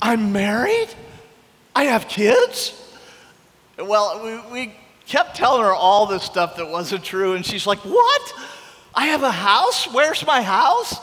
I'm 0.00 0.32
married? 0.32 0.88
I 1.74 1.84
have 1.84 2.08
kids? 2.08 2.74
Well, 3.78 4.22
we, 4.22 4.52
we 4.52 4.74
kept 5.06 5.36
telling 5.36 5.62
her 5.62 5.72
all 5.72 6.06
this 6.06 6.22
stuff 6.22 6.56
that 6.56 6.68
wasn't 6.68 7.04
true, 7.04 7.34
and 7.34 7.44
she's 7.44 7.66
like, 7.66 7.78
What? 7.80 8.34
I 8.94 9.06
have 9.06 9.22
a 9.22 9.30
house? 9.30 9.86
Where's 9.92 10.26
my 10.26 10.42
house? 10.42 10.96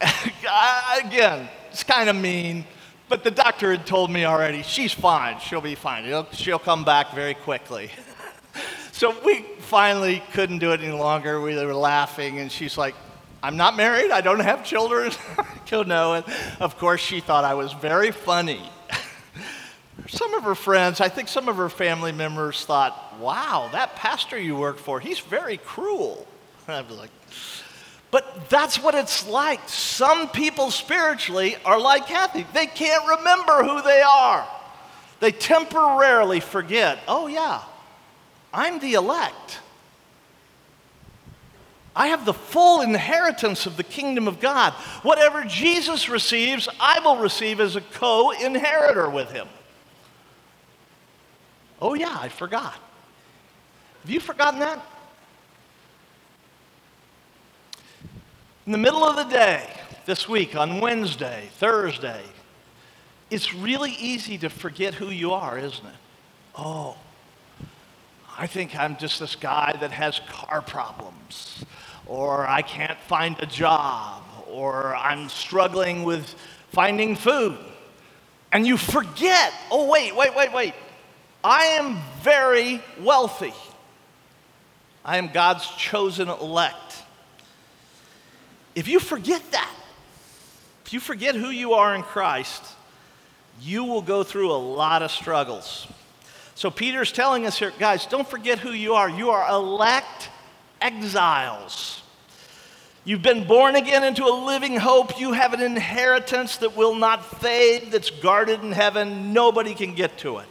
Again, 1.04 1.48
it's 1.70 1.84
kind 1.84 2.08
of 2.08 2.16
mean, 2.16 2.64
but 3.12 3.24
the 3.24 3.30
doctor 3.30 3.70
had 3.72 3.84
told 3.84 4.10
me 4.10 4.24
already, 4.24 4.62
she's 4.62 4.94
fine. 4.94 5.38
She'll 5.38 5.60
be 5.60 5.74
fine. 5.74 6.24
She'll 6.32 6.58
come 6.58 6.82
back 6.82 7.12
very 7.14 7.34
quickly. 7.34 7.90
so 8.92 9.14
we 9.22 9.42
finally 9.58 10.22
couldn't 10.32 10.60
do 10.60 10.72
it 10.72 10.80
any 10.80 10.94
longer. 10.94 11.38
We 11.38 11.54
were 11.54 11.74
laughing, 11.74 12.38
and 12.38 12.50
she's 12.50 12.78
like, 12.78 12.94
I'm 13.42 13.58
not 13.58 13.76
married. 13.76 14.10
I 14.10 14.22
don't 14.22 14.40
have 14.40 14.64
children. 14.64 15.12
Go 15.70 15.82
know. 15.82 16.14
And 16.14 16.24
of 16.58 16.78
course, 16.78 17.02
she 17.02 17.20
thought 17.20 17.44
I 17.44 17.52
was 17.52 17.74
very 17.74 18.12
funny. 18.12 18.66
some 20.08 20.32
of 20.32 20.44
her 20.44 20.54
friends, 20.54 21.02
I 21.02 21.10
think 21.10 21.28
some 21.28 21.50
of 21.50 21.56
her 21.58 21.68
family 21.68 22.12
members 22.12 22.64
thought, 22.64 23.18
wow, 23.20 23.68
that 23.72 23.94
pastor 23.94 24.38
you 24.38 24.56
work 24.56 24.78
for, 24.78 25.00
he's 25.00 25.18
very 25.18 25.58
cruel. 25.58 26.26
I 26.66 26.80
was 26.80 26.96
like, 26.96 27.10
but 28.12 28.50
that's 28.50 28.78
what 28.78 28.94
it's 28.94 29.26
like. 29.26 29.66
Some 29.68 30.28
people 30.28 30.70
spiritually 30.70 31.56
are 31.64 31.80
like 31.80 32.06
Kathy. 32.06 32.46
They 32.52 32.66
can't 32.66 33.18
remember 33.18 33.64
who 33.64 33.80
they 33.82 34.02
are. 34.02 34.46
They 35.18 35.32
temporarily 35.32 36.40
forget, 36.40 36.98
oh, 37.08 37.26
yeah, 37.26 37.62
I'm 38.52 38.80
the 38.80 38.94
elect. 38.94 39.60
I 41.96 42.08
have 42.08 42.26
the 42.26 42.34
full 42.34 42.82
inheritance 42.82 43.64
of 43.64 43.78
the 43.78 43.82
kingdom 43.82 44.28
of 44.28 44.40
God. 44.40 44.74
Whatever 45.02 45.44
Jesus 45.44 46.10
receives, 46.10 46.68
I 46.78 47.00
will 47.00 47.16
receive 47.16 47.60
as 47.60 47.76
a 47.76 47.80
co 47.80 48.30
inheritor 48.32 49.08
with 49.08 49.30
him. 49.30 49.48
Oh, 51.80 51.94
yeah, 51.94 52.16
I 52.20 52.28
forgot. 52.28 52.74
Have 54.02 54.10
you 54.10 54.20
forgotten 54.20 54.60
that? 54.60 54.84
In 58.64 58.70
the 58.70 58.78
middle 58.78 59.02
of 59.02 59.16
the 59.16 59.24
day, 59.24 59.68
this 60.06 60.28
week, 60.28 60.54
on 60.54 60.80
Wednesday, 60.80 61.48
Thursday, 61.56 62.22
it's 63.28 63.52
really 63.52 63.90
easy 63.98 64.38
to 64.38 64.48
forget 64.48 64.94
who 64.94 65.08
you 65.08 65.32
are, 65.32 65.58
isn't 65.58 65.84
it? 65.84 65.94
Oh, 66.56 66.96
I 68.38 68.46
think 68.46 68.78
I'm 68.78 68.96
just 68.98 69.18
this 69.18 69.34
guy 69.34 69.76
that 69.80 69.90
has 69.90 70.20
car 70.28 70.62
problems, 70.62 71.64
or 72.06 72.46
I 72.46 72.62
can't 72.62 72.96
find 73.08 73.36
a 73.40 73.46
job, 73.46 74.22
or 74.48 74.94
I'm 74.94 75.28
struggling 75.28 76.04
with 76.04 76.32
finding 76.70 77.16
food. 77.16 77.58
And 78.52 78.64
you 78.64 78.76
forget, 78.76 79.52
oh, 79.72 79.90
wait, 79.90 80.14
wait, 80.14 80.36
wait, 80.36 80.52
wait. 80.52 80.74
I 81.42 81.64
am 81.64 81.98
very 82.20 82.80
wealthy. 83.00 83.54
I 85.04 85.16
am 85.16 85.32
God's 85.32 85.66
chosen 85.74 86.28
elect. 86.28 86.91
If 88.74 88.88
you 88.88 89.00
forget 89.00 89.42
that, 89.52 89.74
if 90.84 90.92
you 90.92 91.00
forget 91.00 91.34
who 91.34 91.50
you 91.50 91.74
are 91.74 91.94
in 91.94 92.02
Christ, 92.02 92.62
you 93.60 93.84
will 93.84 94.02
go 94.02 94.24
through 94.24 94.50
a 94.50 94.56
lot 94.56 95.02
of 95.02 95.10
struggles. 95.10 95.86
So 96.54 96.70
Peter's 96.70 97.12
telling 97.12 97.46
us 97.46 97.58
here, 97.58 97.72
guys, 97.78 98.06
don't 98.06 98.28
forget 98.28 98.58
who 98.58 98.72
you 98.72 98.94
are. 98.94 99.08
You 99.08 99.30
are 99.30 99.48
elect 99.48 100.30
exiles. 100.80 102.02
You've 103.04 103.22
been 103.22 103.48
born 103.48 103.74
again 103.74 104.04
into 104.04 104.24
a 104.24 104.34
living 104.46 104.76
hope. 104.76 105.18
You 105.18 105.32
have 105.32 105.54
an 105.54 105.60
inheritance 105.60 106.58
that 106.58 106.76
will 106.76 106.94
not 106.94 107.40
fade, 107.40 107.90
that's 107.90 108.10
guarded 108.10 108.62
in 108.62 108.70
heaven. 108.70 109.32
Nobody 109.32 109.74
can 109.74 109.94
get 109.94 110.18
to 110.18 110.38
it. 110.38 110.46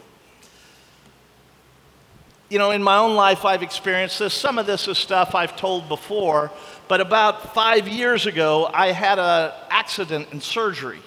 You 2.50 2.58
know, 2.58 2.70
in 2.72 2.82
my 2.82 2.98
own 2.98 3.14
life, 3.14 3.46
I've 3.46 3.62
experienced 3.62 4.18
this. 4.18 4.34
Some 4.34 4.58
of 4.58 4.66
this 4.66 4.86
is 4.86 4.98
stuff 4.98 5.34
I've 5.34 5.56
told 5.56 5.88
before, 5.88 6.50
but 6.92 7.00
about 7.00 7.54
five 7.54 7.88
years 7.88 8.26
ago, 8.26 8.68
I 8.70 8.88
had 8.88 9.18
an 9.18 9.50
accident 9.70 10.28
in 10.30 10.42
surgery. 10.42 11.00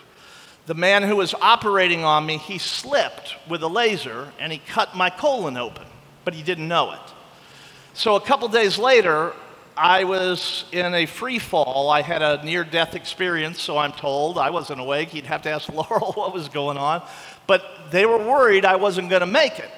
The 0.65 0.73
man 0.73 1.03
who 1.03 1.17
was 1.17 1.35
operating 1.35 2.03
on 2.03 2.25
me, 2.25 2.39
he 2.39 2.57
slipped 2.57 3.35
with 3.47 3.61
a 3.61 3.67
laser 3.67 4.33
and 4.39 4.51
he 4.51 4.57
cut 4.57 4.95
my 4.95 5.11
colon 5.11 5.57
open, 5.57 5.85
but 6.23 6.33
he 6.33 6.41
didn't 6.41 6.67
know 6.67 6.93
it. 6.93 7.13
So 7.93 8.15
a 8.15 8.19
couple 8.19 8.47
days 8.47 8.79
later, 8.79 9.33
I 9.77 10.05
was 10.05 10.65
in 10.71 10.91
a 10.95 11.05
free 11.05 11.37
fall. 11.37 11.91
I 11.91 12.01
had 12.01 12.23
a 12.23 12.43
near 12.43 12.63
death 12.63 12.95
experience, 12.95 13.61
so 13.61 13.77
I'm 13.77 13.91
told. 13.91 14.39
I 14.39 14.49
wasn't 14.49 14.81
awake. 14.81 15.13
You'd 15.13 15.27
have 15.27 15.43
to 15.43 15.51
ask 15.51 15.69
Laurel 15.71 16.13
what 16.13 16.33
was 16.33 16.49
going 16.49 16.79
on. 16.79 17.03
But 17.45 17.91
they 17.91 18.07
were 18.07 18.17
worried 18.17 18.65
I 18.65 18.77
wasn't 18.77 19.11
going 19.11 19.19
to 19.19 19.27
make 19.27 19.59
it. 19.59 19.69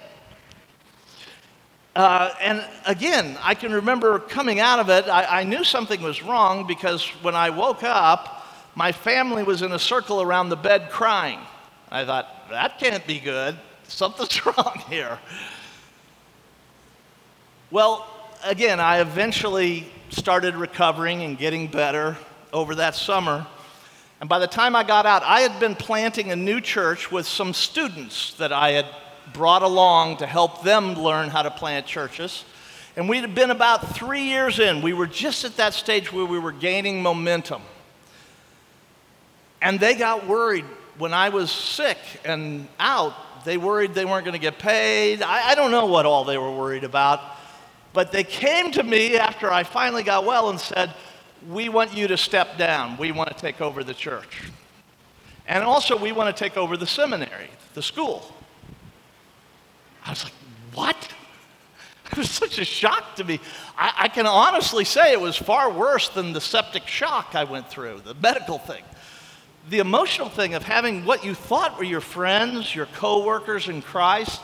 Uh, 1.97 2.31
and 2.39 2.63
again, 2.85 3.35
I 3.41 3.55
can 3.55 3.73
remember 3.73 4.19
coming 4.19 4.59
out 4.59 4.77
of 4.77 4.87
it, 4.89 5.09
I, 5.09 5.39
I 5.39 5.43
knew 5.43 5.63
something 5.63 5.99
was 6.03 6.21
wrong 6.21 6.67
because 6.67 7.03
when 7.23 7.33
I 7.33 7.49
woke 7.49 7.81
up, 7.81 8.45
my 8.75 8.91
family 8.91 9.41
was 9.41 9.63
in 9.63 9.71
a 9.71 9.79
circle 9.79 10.21
around 10.21 10.49
the 10.49 10.55
bed 10.55 10.91
crying. 10.91 11.39
I 11.89 12.05
thought, 12.05 12.51
that 12.51 12.77
can't 12.77 13.05
be 13.07 13.19
good. 13.19 13.57
Something's 13.87 14.45
wrong 14.45 14.79
here. 14.87 15.17
Well, 17.71 18.05
again, 18.45 18.79
I 18.79 19.01
eventually 19.01 19.87
started 20.09 20.53
recovering 20.53 21.23
and 21.23 21.35
getting 21.35 21.65
better 21.65 22.15
over 22.53 22.75
that 22.75 22.93
summer. 22.93 23.47
And 24.19 24.29
by 24.29 24.37
the 24.37 24.45
time 24.45 24.75
I 24.75 24.83
got 24.83 25.07
out, 25.07 25.23
I 25.23 25.39
had 25.39 25.59
been 25.59 25.73
planting 25.73 26.31
a 26.31 26.35
new 26.35 26.61
church 26.61 27.11
with 27.11 27.25
some 27.25 27.55
students 27.55 28.35
that 28.35 28.53
I 28.53 28.73
had 28.73 28.85
brought 29.33 29.63
along 29.63 30.17
to 30.17 30.25
help 30.25 30.63
them 30.63 30.93
learn 30.93 31.29
how 31.29 31.41
to 31.41 31.51
plant 31.51 31.85
churches. 31.85 32.45
And 32.95 33.07
we 33.07 33.19
had 33.19 33.35
been 33.35 33.51
about 33.51 33.95
three 33.95 34.23
years 34.23 34.59
in. 34.59 34.81
We 34.81 34.93
were 34.93 35.05
just 35.05 35.45
at 35.45 35.57
that 35.57 35.73
stage 35.73 36.11
where 36.11 36.25
we 36.25 36.39
were 36.39 36.51
gaining 36.51 37.01
momentum. 37.01 37.61
And 39.61 39.79
they 39.79 39.95
got 39.95 40.27
worried 40.27 40.65
when 40.97 41.13
I 41.13 41.29
was 41.29 41.51
sick 41.51 41.97
and 42.25 42.67
out. 42.79 43.13
They 43.45 43.57
worried 43.57 43.93
they 43.93 44.05
weren't 44.05 44.25
going 44.25 44.33
to 44.33 44.39
get 44.39 44.57
paid. 44.57 45.21
I, 45.21 45.49
I, 45.49 45.55
don't 45.55 45.71
know 45.71 45.85
what 45.85 46.05
all 46.05 46.23
they 46.23 46.37
were 46.37 46.51
worried 46.51 46.83
about. 46.83 47.21
But 47.93 48.11
they 48.11 48.23
came 48.23 48.71
to 48.71 48.83
me 48.83 49.17
after 49.17 49.51
I 49.51 49.63
finally 49.63 50.03
got 50.03 50.25
well 50.25 50.49
and 50.49 50.59
said, 50.59 50.93
We 51.47 51.69
want 51.69 51.95
you 51.95 52.07
to 52.07 52.17
step 52.17 52.57
down. 52.57 52.97
We 52.97 53.11
want 53.11 53.29
to 53.29 53.35
take 53.35 53.61
over 53.61 53.83
the 53.83 53.93
church. 53.93 54.43
And 55.47 55.63
also, 55.63 55.97
we 55.97 56.11
want 56.11 56.35
to 56.35 56.43
take 56.43 56.57
over 56.57 56.75
the 56.75 56.87
seminary, 56.87 57.49
the 57.73 57.81
school. 57.81 58.33
I 60.07 60.09
was 60.11 60.23
like, 60.23 60.33
what? 60.73 60.95
It 62.09 62.17
was 62.17 62.29
such 62.29 62.57
a 62.57 62.63
shock 62.63 63.17
to 63.17 63.25
me. 63.25 63.41
I, 63.77 63.93
I, 64.03 64.07
can 64.07 64.25
honestly 64.25 64.85
say 64.85 65.11
it 65.11 65.19
was 65.19 65.35
far 65.35 65.69
worse 65.69 66.07
than 66.07 66.31
the 66.31 66.39
septic 66.39 66.87
shock 66.87 67.31
I 67.35 67.43
went 67.43 67.69
through, 67.69 67.99
the 68.05 68.13
medical 68.13 68.59
thing. 68.59 68.83
The 69.69 69.79
emotional 69.79 70.29
thing 70.29 70.53
of 70.53 70.63
having 70.63 71.03
what 71.03 71.25
you 71.25 71.33
thought 71.35 71.77
were 71.77 71.83
your 71.83 71.99
friends, 71.99 72.73
your 72.73 72.85
coworkers 72.85 73.67
in 73.67 73.81
Christ, 73.81 74.39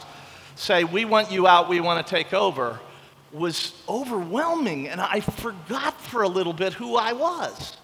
say, 0.56 0.84
We 0.84 1.06
want 1.06 1.32
you 1.32 1.48
out, 1.48 1.70
we 1.70 1.80
want 1.80 2.06
to 2.06 2.16
take 2.16 2.34
over, 2.34 2.82
was 3.32 3.82
overwhelming. 3.88 4.90
And 4.90 5.00
I 5.00 5.22
forgot 5.22 6.00
for 6.02 6.24
a 6.24 6.28
little 6.28 6.54
bit 6.54 6.74
who 6.74 6.98
I 6.98 7.14
was. 7.14 7.78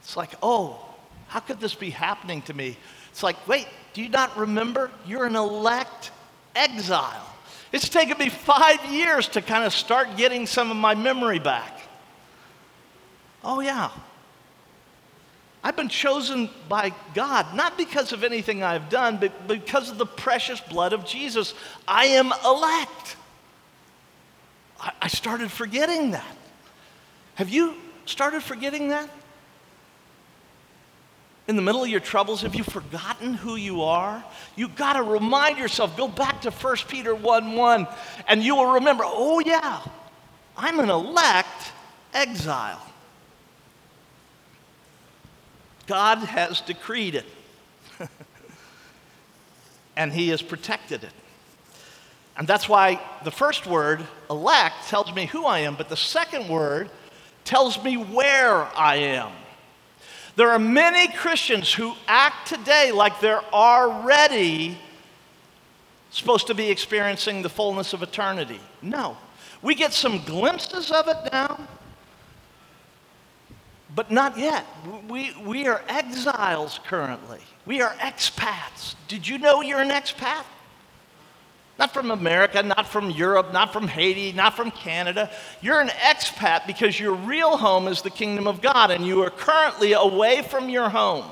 It's 0.00 0.16
like, 0.16 0.30
oh, 0.42 0.84
how 1.28 1.40
could 1.40 1.60
this 1.60 1.74
be 1.74 1.90
happening 1.90 2.42
to 2.42 2.54
me? 2.54 2.76
It's 3.10 3.22
like, 3.22 3.48
wait, 3.48 3.66
do 3.94 4.02
you 4.02 4.08
not 4.08 4.36
remember? 4.36 4.90
You're 5.06 5.24
an 5.26 5.36
elect 5.36 6.10
exile. 6.54 7.26
It's 7.72 7.88
taken 7.88 8.18
me 8.18 8.28
five 8.28 8.84
years 8.86 9.28
to 9.28 9.42
kind 9.42 9.64
of 9.64 9.72
start 9.72 10.16
getting 10.16 10.46
some 10.46 10.70
of 10.70 10.76
my 10.76 10.94
memory 10.94 11.38
back. 11.38 11.80
Oh, 13.42 13.60
yeah. 13.60 13.90
I've 15.62 15.76
been 15.76 15.88
chosen 15.88 16.50
by 16.68 16.92
God, 17.14 17.54
not 17.54 17.78
because 17.78 18.12
of 18.12 18.22
anything 18.22 18.62
I've 18.62 18.90
done, 18.90 19.16
but 19.16 19.48
because 19.48 19.90
of 19.90 19.98
the 19.98 20.06
precious 20.06 20.60
blood 20.60 20.92
of 20.92 21.06
Jesus. 21.06 21.54
I 21.88 22.04
am 22.06 22.32
elect. 22.44 23.16
I 25.00 25.08
started 25.08 25.50
forgetting 25.50 26.10
that. 26.10 26.36
Have 27.36 27.48
you 27.48 27.74
started 28.04 28.42
forgetting 28.42 28.88
that? 28.88 29.08
In 31.46 31.56
the 31.56 31.62
middle 31.62 31.82
of 31.82 31.90
your 31.90 32.00
troubles, 32.00 32.42
have 32.42 32.54
you 32.54 32.64
forgotten 32.64 33.34
who 33.34 33.56
you 33.56 33.82
are? 33.82 34.24
You 34.56 34.68
got 34.68 34.94
to 34.94 35.02
remind 35.02 35.58
yourself. 35.58 35.96
Go 35.96 36.08
back 36.08 36.40
to 36.42 36.50
1 36.50 36.76
Peter 36.88 37.14
1 37.14 37.52
1, 37.52 37.86
and 38.28 38.42
you 38.42 38.56
will 38.56 38.74
remember 38.74 39.04
oh, 39.06 39.40
yeah, 39.40 39.80
I'm 40.56 40.80
an 40.80 40.88
elect 40.88 41.72
exile. 42.14 42.80
God 45.86 46.18
has 46.18 46.62
decreed 46.62 47.14
it. 47.14 47.26
and 49.96 50.12
He 50.12 50.30
has 50.30 50.40
protected 50.40 51.04
it. 51.04 51.12
And 52.38 52.48
that's 52.48 52.68
why 52.68 53.00
the 53.22 53.30
first 53.30 53.66
word, 53.66 54.04
elect, 54.30 54.88
tells 54.88 55.14
me 55.14 55.26
who 55.26 55.44
I 55.44 55.60
am, 55.60 55.76
but 55.76 55.88
the 55.88 55.96
second 55.96 56.48
word 56.48 56.90
tells 57.44 57.82
me 57.84 57.96
where 57.96 58.64
I 58.76 58.96
am. 58.96 59.30
There 60.36 60.50
are 60.50 60.58
many 60.58 61.12
Christians 61.12 61.72
who 61.72 61.94
act 62.08 62.48
today 62.48 62.90
like 62.92 63.20
they're 63.20 63.44
already 63.52 64.76
supposed 66.10 66.48
to 66.48 66.54
be 66.54 66.70
experiencing 66.70 67.42
the 67.42 67.48
fullness 67.48 67.92
of 67.92 68.02
eternity. 68.02 68.60
No. 68.82 69.16
We 69.62 69.74
get 69.74 69.92
some 69.92 70.24
glimpses 70.24 70.90
of 70.90 71.08
it 71.08 71.16
now, 71.32 71.58
but 73.94 74.10
not 74.10 74.36
yet. 74.36 74.66
We, 75.08 75.34
we 75.44 75.66
are 75.66 75.82
exiles 75.88 76.80
currently. 76.84 77.40
We 77.64 77.80
are 77.80 77.94
expats. 77.94 78.94
Did 79.08 79.26
you 79.26 79.38
know 79.38 79.62
you're 79.62 79.80
an 79.80 79.90
expat? 79.90 80.44
Not 81.78 81.92
from 81.92 82.10
America, 82.10 82.62
not 82.62 82.86
from 82.86 83.10
Europe, 83.10 83.52
not 83.52 83.72
from 83.72 83.88
Haiti, 83.88 84.32
not 84.32 84.54
from 84.54 84.70
Canada. 84.70 85.30
You're 85.60 85.80
an 85.80 85.88
expat 85.88 86.66
because 86.66 86.98
your 87.00 87.14
real 87.14 87.56
home 87.56 87.88
is 87.88 88.02
the 88.02 88.10
kingdom 88.10 88.46
of 88.46 88.62
God 88.62 88.92
and 88.92 89.04
you 89.04 89.22
are 89.22 89.30
currently 89.30 89.92
away 89.92 90.42
from 90.42 90.68
your 90.68 90.88
home. 90.88 91.24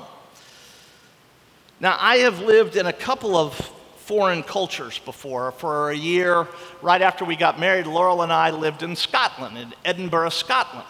Now, 1.79 1.97
I 1.99 2.17
have 2.17 2.41
lived 2.41 2.75
in 2.75 2.85
a 2.87 2.93
couple 2.93 3.37
of 3.37 3.53
foreign 3.97 4.43
cultures 4.43 4.99
before. 4.99 5.51
For 5.53 5.91
a 5.91 5.95
year, 5.95 6.47
right 6.81 7.01
after 7.01 7.23
we 7.23 7.37
got 7.37 7.59
married, 7.59 7.87
Laurel 7.87 8.21
and 8.21 8.33
I 8.33 8.51
lived 8.51 8.83
in 8.83 8.95
Scotland, 8.95 9.57
in 9.57 9.73
Edinburgh, 9.85 10.29
Scotland. 10.29 10.87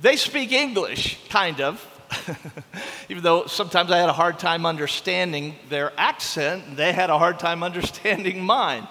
They 0.00 0.16
speak 0.16 0.50
English, 0.50 1.20
kind 1.28 1.60
of, 1.60 1.86
even 3.12 3.22
though 3.22 3.44
sometimes 3.44 3.90
I 3.90 3.98
had 3.98 4.08
a 4.08 4.14
hard 4.14 4.38
time 4.38 4.64
understanding 4.64 5.54
their 5.68 5.92
accent, 5.98 6.78
they 6.78 6.94
had 6.94 7.10
a 7.10 7.18
hard 7.18 7.38
time 7.38 7.62
understanding 7.62 8.42
mine. 8.56 8.88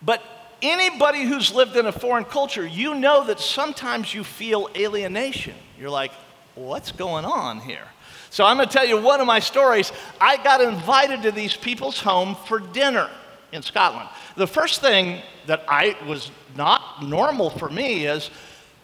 But 0.00 0.22
anybody 0.62 1.24
who's 1.24 1.52
lived 1.52 1.74
in 1.74 1.86
a 1.86 1.90
foreign 1.90 2.24
culture, 2.24 2.64
you 2.64 2.94
know 2.94 3.24
that 3.24 3.40
sometimes 3.40 4.14
you 4.14 4.22
feel 4.22 4.70
alienation. 4.76 5.56
You're 5.76 5.90
like, 5.90 6.12
what's 6.54 6.92
going 6.92 7.24
on 7.24 7.58
here? 7.58 7.88
So 8.30 8.44
I'm 8.44 8.56
going 8.56 8.68
to 8.68 8.72
tell 8.72 8.86
you 8.86 9.02
one 9.02 9.20
of 9.20 9.26
my 9.26 9.40
stories. 9.40 9.90
I 10.20 10.36
got 10.36 10.60
invited 10.60 11.22
to 11.22 11.32
these 11.32 11.56
people's 11.56 11.98
home 11.98 12.36
for 12.46 12.60
dinner 12.60 13.10
in 13.50 13.62
Scotland. 13.62 14.10
The 14.36 14.46
first 14.46 14.80
thing 14.80 15.22
that 15.46 15.64
I 15.66 15.96
was 16.06 16.30
not 16.54 17.02
normal 17.02 17.50
for 17.50 17.68
me 17.68 18.06
is 18.06 18.30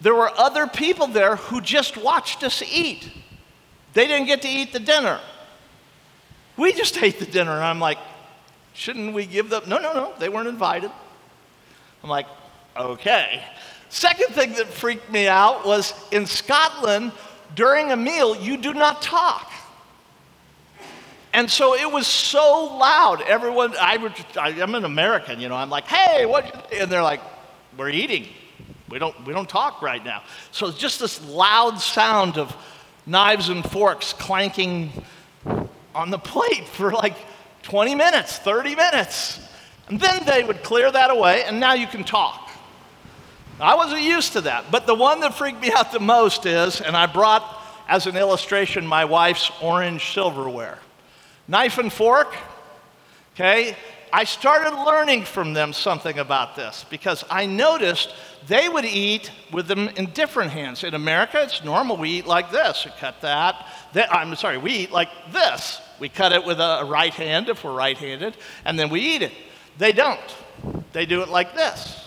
there 0.00 0.16
were 0.16 0.32
other 0.36 0.66
people 0.66 1.06
there 1.06 1.36
who 1.36 1.60
just 1.60 1.96
watched 1.96 2.42
us 2.42 2.64
eat. 2.68 3.08
They 3.96 4.06
didn't 4.06 4.26
get 4.26 4.42
to 4.42 4.48
eat 4.48 4.74
the 4.74 4.78
dinner. 4.78 5.18
We 6.58 6.74
just 6.74 6.98
ate 7.02 7.18
the 7.18 7.24
dinner. 7.24 7.52
And 7.52 7.64
I'm 7.64 7.80
like, 7.80 7.96
shouldn't 8.74 9.14
we 9.14 9.24
give 9.24 9.48
them? 9.48 9.62
No, 9.66 9.78
no, 9.78 9.94
no. 9.94 10.12
They 10.18 10.28
weren't 10.28 10.48
invited. 10.48 10.90
I'm 12.02 12.10
like, 12.10 12.26
okay. 12.76 13.42
Second 13.88 14.34
thing 14.34 14.52
that 14.52 14.66
freaked 14.66 15.10
me 15.10 15.28
out 15.28 15.64
was 15.64 15.94
in 16.12 16.26
Scotland, 16.26 17.10
during 17.54 17.90
a 17.90 17.96
meal, 17.96 18.36
you 18.36 18.58
do 18.58 18.74
not 18.74 19.00
talk. 19.00 19.50
And 21.32 21.50
so 21.50 21.74
it 21.74 21.90
was 21.90 22.06
so 22.06 22.76
loud. 22.78 23.22
Everyone, 23.22 23.74
I, 23.80 23.96
would, 23.96 24.12
I, 24.38 24.50
am 24.50 24.74
an 24.74 24.84
American, 24.84 25.40
you 25.40 25.48
know. 25.48 25.56
I'm 25.56 25.70
like, 25.70 25.86
hey, 25.86 26.26
what? 26.26 26.70
You 26.70 26.80
and 26.80 26.92
they're 26.92 27.02
like, 27.02 27.22
we're 27.78 27.88
eating. 27.88 28.26
We 28.90 28.98
don't, 28.98 29.26
we 29.26 29.32
don't 29.32 29.48
talk 29.48 29.80
right 29.80 30.04
now. 30.04 30.22
So 30.50 30.66
it's 30.66 30.78
just 30.78 31.00
this 31.00 31.26
loud 31.26 31.80
sound 31.80 32.36
of 32.36 32.54
knives 33.06 33.48
and 33.48 33.64
forks 33.68 34.12
clanking 34.12 34.90
on 35.94 36.10
the 36.10 36.18
plate 36.18 36.66
for 36.66 36.92
like 36.92 37.16
20 37.62 37.94
minutes, 37.94 38.38
30 38.38 38.74
minutes. 38.74 39.40
And 39.88 40.00
then 40.00 40.24
they 40.26 40.42
would 40.42 40.62
clear 40.62 40.90
that 40.90 41.10
away, 41.10 41.44
and 41.44 41.60
now 41.60 41.74
you 41.74 41.86
can 41.86 42.04
talk. 42.04 42.50
I 43.60 43.74
wasn't 43.76 44.02
used 44.02 44.32
to 44.34 44.42
that. 44.42 44.70
But 44.70 44.86
the 44.86 44.94
one 44.94 45.20
that 45.20 45.34
freaked 45.34 45.62
me 45.62 45.72
out 45.72 45.92
the 45.92 46.00
most 46.00 46.44
is, 46.44 46.80
and 46.80 46.96
I 46.96 47.06
brought 47.06 47.44
as 47.88 48.06
an 48.06 48.16
illustration 48.16 48.86
my 48.86 49.04
wife's 49.04 49.50
orange 49.62 50.12
silverware. 50.12 50.78
Knife 51.48 51.78
and 51.78 51.92
fork, 51.92 52.34
okay? 53.34 53.76
I 54.12 54.24
started 54.24 54.84
learning 54.84 55.24
from 55.24 55.52
them 55.52 55.72
something 55.72 56.18
about 56.18 56.56
this 56.56 56.84
because 56.88 57.24
I 57.30 57.46
noticed 57.46 58.14
they 58.46 58.68
would 58.68 58.84
eat 58.84 59.30
with 59.52 59.66
them 59.66 59.88
in 59.88 60.06
different 60.12 60.52
hands. 60.52 60.84
In 60.84 60.94
America, 60.94 61.42
it's 61.42 61.64
normal. 61.64 61.96
We 61.96 62.10
eat 62.10 62.26
like 62.26 62.50
this. 62.50 62.84
We 62.84 62.92
cut 62.98 63.20
that. 63.22 63.66
I'm 64.10 64.34
sorry, 64.36 64.58
we 64.58 64.72
eat 64.72 64.92
like 64.92 65.10
this. 65.32 65.80
We 65.98 66.08
cut 66.08 66.32
it 66.32 66.44
with 66.44 66.60
a 66.60 66.84
right 66.86 67.12
hand 67.12 67.48
if 67.48 67.64
we're 67.64 67.74
right 67.74 67.96
handed, 67.96 68.36
and 68.64 68.78
then 68.78 68.90
we 68.90 69.00
eat 69.00 69.22
it. 69.22 69.32
They 69.78 69.92
don't. 69.92 70.20
They 70.92 71.06
do 71.06 71.22
it 71.22 71.28
like 71.28 71.54
this. 71.54 72.02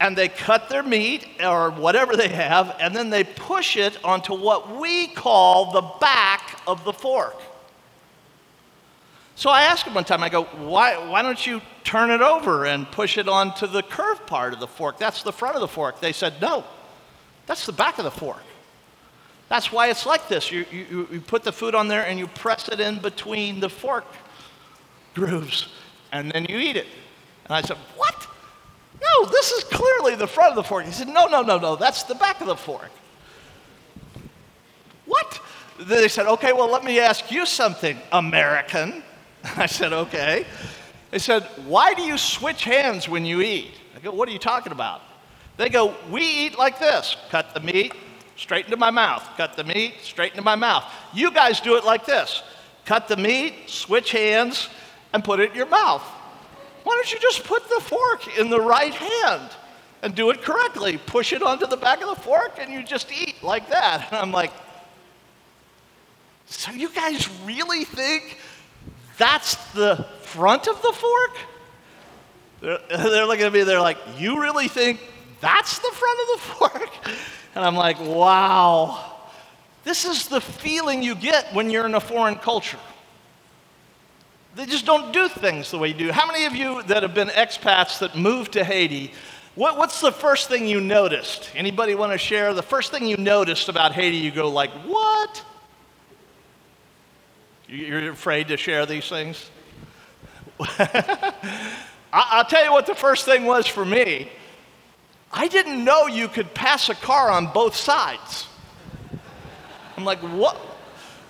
And 0.00 0.16
they 0.16 0.28
cut 0.28 0.68
their 0.70 0.82
meat 0.82 1.26
or 1.44 1.70
whatever 1.70 2.16
they 2.16 2.28
have, 2.28 2.74
and 2.80 2.96
then 2.96 3.10
they 3.10 3.24
push 3.24 3.76
it 3.76 4.02
onto 4.02 4.34
what 4.34 4.80
we 4.80 5.08
call 5.08 5.72
the 5.72 5.82
back 6.00 6.60
of 6.66 6.84
the 6.84 6.92
fork. 6.92 7.36
So 9.40 9.48
I 9.48 9.62
asked 9.62 9.86
him 9.86 9.94
one 9.94 10.04
time, 10.04 10.22
I 10.22 10.28
go, 10.28 10.44
why, 10.44 10.98
why 11.08 11.22
don't 11.22 11.46
you 11.46 11.62
turn 11.82 12.10
it 12.10 12.20
over 12.20 12.66
and 12.66 12.86
push 12.90 13.16
it 13.16 13.26
onto 13.26 13.66
the 13.66 13.82
curved 13.82 14.26
part 14.26 14.52
of 14.52 14.60
the 14.60 14.66
fork? 14.66 14.98
That's 14.98 15.22
the 15.22 15.32
front 15.32 15.54
of 15.54 15.62
the 15.62 15.66
fork. 15.66 15.98
They 15.98 16.12
said, 16.12 16.34
no, 16.42 16.62
that's 17.46 17.64
the 17.64 17.72
back 17.72 17.96
of 17.96 18.04
the 18.04 18.10
fork. 18.10 18.42
That's 19.48 19.72
why 19.72 19.88
it's 19.88 20.04
like 20.04 20.28
this. 20.28 20.52
You, 20.52 20.66
you, 20.70 21.08
you 21.10 21.20
put 21.22 21.42
the 21.42 21.52
food 21.52 21.74
on 21.74 21.88
there 21.88 22.04
and 22.04 22.18
you 22.18 22.26
press 22.26 22.68
it 22.68 22.80
in 22.80 22.98
between 22.98 23.60
the 23.60 23.70
fork 23.70 24.04
grooves, 25.14 25.68
and 26.12 26.30
then 26.32 26.44
you 26.44 26.58
eat 26.58 26.76
it. 26.76 26.88
And 27.46 27.54
I 27.54 27.62
said, 27.62 27.78
what? 27.96 28.26
No, 29.00 29.24
this 29.30 29.52
is 29.52 29.64
clearly 29.64 30.16
the 30.16 30.26
front 30.26 30.50
of 30.50 30.56
the 30.56 30.64
fork. 30.64 30.84
He 30.84 30.92
said, 30.92 31.08
no, 31.08 31.28
no, 31.28 31.40
no, 31.40 31.56
no, 31.56 31.76
that's 31.76 32.02
the 32.02 32.14
back 32.14 32.42
of 32.42 32.46
the 32.46 32.56
fork. 32.56 32.90
What? 35.06 35.40
They 35.78 36.08
said, 36.08 36.26
okay, 36.26 36.52
well, 36.52 36.70
let 36.70 36.84
me 36.84 37.00
ask 37.00 37.32
you 37.32 37.46
something, 37.46 37.96
American. 38.12 39.02
I 39.56 39.66
said, 39.66 39.92
okay. 39.92 40.46
They 41.10 41.18
said, 41.18 41.42
why 41.66 41.94
do 41.94 42.02
you 42.02 42.16
switch 42.16 42.64
hands 42.64 43.08
when 43.08 43.24
you 43.24 43.40
eat? 43.40 43.72
I 43.96 44.00
go, 44.00 44.12
what 44.12 44.28
are 44.28 44.32
you 44.32 44.38
talking 44.38 44.72
about? 44.72 45.02
They 45.56 45.68
go, 45.68 45.94
we 46.10 46.22
eat 46.22 46.58
like 46.58 46.78
this 46.78 47.16
cut 47.30 47.52
the 47.52 47.60
meat, 47.60 47.92
straight 48.36 48.64
into 48.64 48.76
my 48.76 48.90
mouth, 48.90 49.28
cut 49.36 49.56
the 49.56 49.64
meat, 49.64 49.94
straight 50.02 50.32
into 50.32 50.42
my 50.42 50.56
mouth. 50.56 50.84
You 51.12 51.30
guys 51.30 51.60
do 51.60 51.76
it 51.76 51.84
like 51.84 52.06
this 52.06 52.42
cut 52.86 53.08
the 53.08 53.16
meat, 53.16 53.54
switch 53.68 54.10
hands, 54.10 54.68
and 55.12 55.22
put 55.22 55.38
it 55.38 55.50
in 55.50 55.56
your 55.56 55.66
mouth. 55.66 56.02
Why 56.82 56.94
don't 56.94 57.12
you 57.12 57.20
just 57.20 57.44
put 57.44 57.68
the 57.68 57.80
fork 57.80 58.38
in 58.38 58.48
the 58.50 58.60
right 58.60 58.94
hand 58.94 59.50
and 60.02 60.14
do 60.14 60.30
it 60.30 60.42
correctly? 60.42 60.98
Push 60.98 61.32
it 61.32 61.42
onto 61.42 61.66
the 61.66 61.76
back 61.76 62.02
of 62.02 62.08
the 62.08 62.20
fork 62.20 62.58
and 62.58 62.72
you 62.72 62.82
just 62.82 63.12
eat 63.12 63.36
like 63.42 63.68
that. 63.68 64.08
And 64.10 64.16
I'm 64.22 64.32
like, 64.32 64.52
so 66.46 66.72
you 66.72 66.88
guys 66.90 67.28
really 67.44 67.84
think 67.84 68.38
that's 69.20 69.56
the 69.72 70.06
front 70.22 70.66
of 70.66 70.80
the 70.80 70.92
fork? 70.92 71.36
They're, 72.62 72.78
they're 72.88 73.26
looking 73.26 73.44
at 73.44 73.52
me, 73.52 73.62
they're 73.62 73.80
like, 73.80 73.98
You 74.18 74.40
really 74.40 74.66
think 74.66 74.98
that's 75.40 75.78
the 75.78 75.92
front 75.92 76.20
of 76.20 76.26
the 76.26 76.38
fork? 76.54 76.90
And 77.54 77.64
I'm 77.64 77.76
like, 77.76 78.00
Wow. 78.00 79.06
This 79.84 80.04
is 80.04 80.28
the 80.28 80.40
feeling 80.40 81.02
you 81.02 81.14
get 81.14 81.52
when 81.54 81.70
you're 81.70 81.86
in 81.86 81.94
a 81.94 82.00
foreign 82.00 82.36
culture. 82.36 82.78
They 84.56 84.66
just 84.66 84.84
don't 84.84 85.12
do 85.12 85.28
things 85.28 85.70
the 85.70 85.78
way 85.78 85.88
you 85.88 85.94
do. 85.94 86.12
How 86.12 86.26
many 86.26 86.44
of 86.44 86.54
you 86.54 86.82
that 86.84 87.02
have 87.02 87.14
been 87.14 87.28
expats 87.28 87.98
that 88.00 88.16
moved 88.16 88.52
to 88.54 88.64
Haiti, 88.64 89.12
what, 89.54 89.78
what's 89.78 90.00
the 90.00 90.12
first 90.12 90.48
thing 90.48 90.66
you 90.66 90.80
noticed? 90.80 91.50
Anybody 91.54 91.94
want 91.94 92.12
to 92.12 92.18
share? 92.18 92.52
The 92.52 92.62
first 92.62 92.90
thing 92.90 93.06
you 93.06 93.16
noticed 93.16 93.68
about 93.68 93.92
Haiti, 93.92 94.16
you 94.16 94.30
go 94.30 94.48
like, 94.48 94.70
what? 94.86 95.44
You're 97.70 98.10
afraid 98.10 98.48
to 98.48 98.56
share 98.56 98.84
these 98.84 99.08
things? 99.08 99.48
I'll 102.12 102.44
tell 102.44 102.64
you 102.64 102.72
what 102.72 102.86
the 102.86 102.96
first 102.96 103.24
thing 103.24 103.44
was 103.44 103.68
for 103.68 103.84
me. 103.84 104.28
I 105.32 105.46
didn't 105.46 105.84
know 105.84 106.08
you 106.08 106.26
could 106.26 106.52
pass 106.52 106.88
a 106.88 106.96
car 106.96 107.30
on 107.30 107.52
both 107.52 107.76
sides. 107.76 108.48
I'm 109.96 110.04
like, 110.04 110.18
what? 110.18 110.56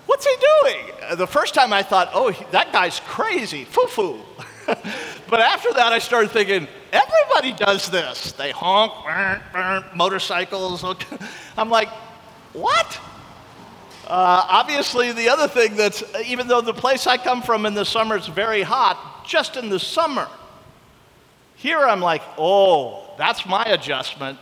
What's 0.07 0.25
he 0.25 0.35
doing? 0.63 1.17
The 1.17 1.27
first 1.27 1.53
time 1.53 1.71
I 1.71 1.83
thought, 1.83 2.09
oh, 2.15 2.31
that 2.49 2.73
guy's 2.73 2.99
crazy, 3.01 3.63
foo 3.63 3.85
foo. 3.85 4.19
but 4.65 5.41
after 5.41 5.71
that, 5.73 5.93
I 5.93 5.99
started 5.99 6.31
thinking, 6.31 6.67
everybody 6.91 7.53
does 7.53 7.87
this. 7.91 8.31
They 8.31 8.49
honk, 8.49 8.93
burn, 9.05 9.41
burn, 9.53 9.83
motorcycles. 9.93 10.83
I'm 11.57 11.69
like, 11.69 11.89
what? 12.53 12.99
Uh, 14.11 14.45
obviously, 14.49 15.13
the 15.13 15.29
other 15.29 15.47
thing 15.47 15.77
that's, 15.77 16.03
even 16.25 16.45
though 16.45 16.59
the 16.59 16.73
place 16.73 17.07
I 17.07 17.15
come 17.15 17.41
from 17.41 17.65
in 17.65 17.73
the 17.73 17.85
summer 17.85 18.17
is 18.17 18.27
very 18.27 18.61
hot, 18.61 19.23
just 19.25 19.55
in 19.55 19.69
the 19.69 19.79
summer, 19.79 20.27
here 21.55 21.79
I'm 21.79 22.01
like, 22.01 22.21
oh, 22.37 23.13
that's 23.17 23.45
my 23.45 23.63
adjustment. 23.63 24.37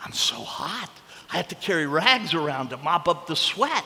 I'm 0.00 0.12
so 0.12 0.36
hot. 0.36 0.92
I 1.32 1.38
have 1.38 1.48
to 1.48 1.56
carry 1.56 1.88
rags 1.88 2.34
around 2.34 2.70
to 2.70 2.76
mop 2.76 3.08
up 3.08 3.26
the 3.26 3.34
sweat. 3.34 3.84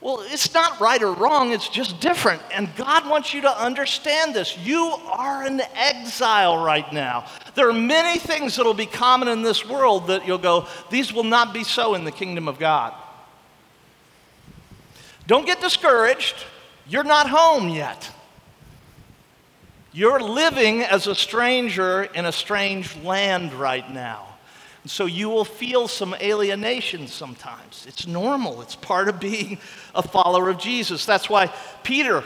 Well, 0.00 0.22
it's 0.26 0.54
not 0.54 0.78
right 0.78 1.02
or 1.02 1.12
wrong, 1.12 1.50
it's 1.50 1.68
just 1.68 1.98
different. 1.98 2.40
And 2.52 2.68
God 2.76 3.10
wants 3.10 3.34
you 3.34 3.40
to 3.40 3.60
understand 3.60 4.32
this. 4.32 4.56
You 4.58 4.96
are 5.10 5.42
an 5.42 5.60
exile 5.74 6.64
right 6.64 6.90
now. 6.92 7.26
There 7.56 7.68
are 7.68 7.72
many 7.72 8.20
things 8.20 8.54
that 8.54 8.64
will 8.64 8.74
be 8.74 8.86
common 8.86 9.26
in 9.26 9.42
this 9.42 9.68
world 9.68 10.06
that 10.06 10.24
you'll 10.24 10.38
go, 10.38 10.68
these 10.88 11.12
will 11.12 11.24
not 11.24 11.52
be 11.52 11.64
so 11.64 11.94
in 11.96 12.04
the 12.04 12.12
kingdom 12.12 12.46
of 12.46 12.60
God. 12.60 12.94
Don't 15.26 15.46
get 15.46 15.60
discouraged. 15.60 16.36
You're 16.86 17.04
not 17.04 17.28
home 17.28 17.68
yet. 17.68 18.10
You're 19.92 20.20
living 20.20 20.82
as 20.82 21.06
a 21.06 21.14
stranger 21.14 22.02
in 22.02 22.26
a 22.26 22.32
strange 22.32 22.96
land 23.02 23.54
right 23.54 23.88
now. 23.92 24.26
And 24.82 24.90
so 24.90 25.06
you 25.06 25.30
will 25.30 25.46
feel 25.46 25.88
some 25.88 26.14
alienation 26.20 27.06
sometimes. 27.06 27.86
It's 27.88 28.06
normal, 28.06 28.60
it's 28.60 28.74
part 28.74 29.08
of 29.08 29.18
being 29.18 29.58
a 29.94 30.02
follower 30.02 30.50
of 30.50 30.58
Jesus. 30.58 31.06
That's 31.06 31.30
why 31.30 31.50
Peter, 31.84 32.22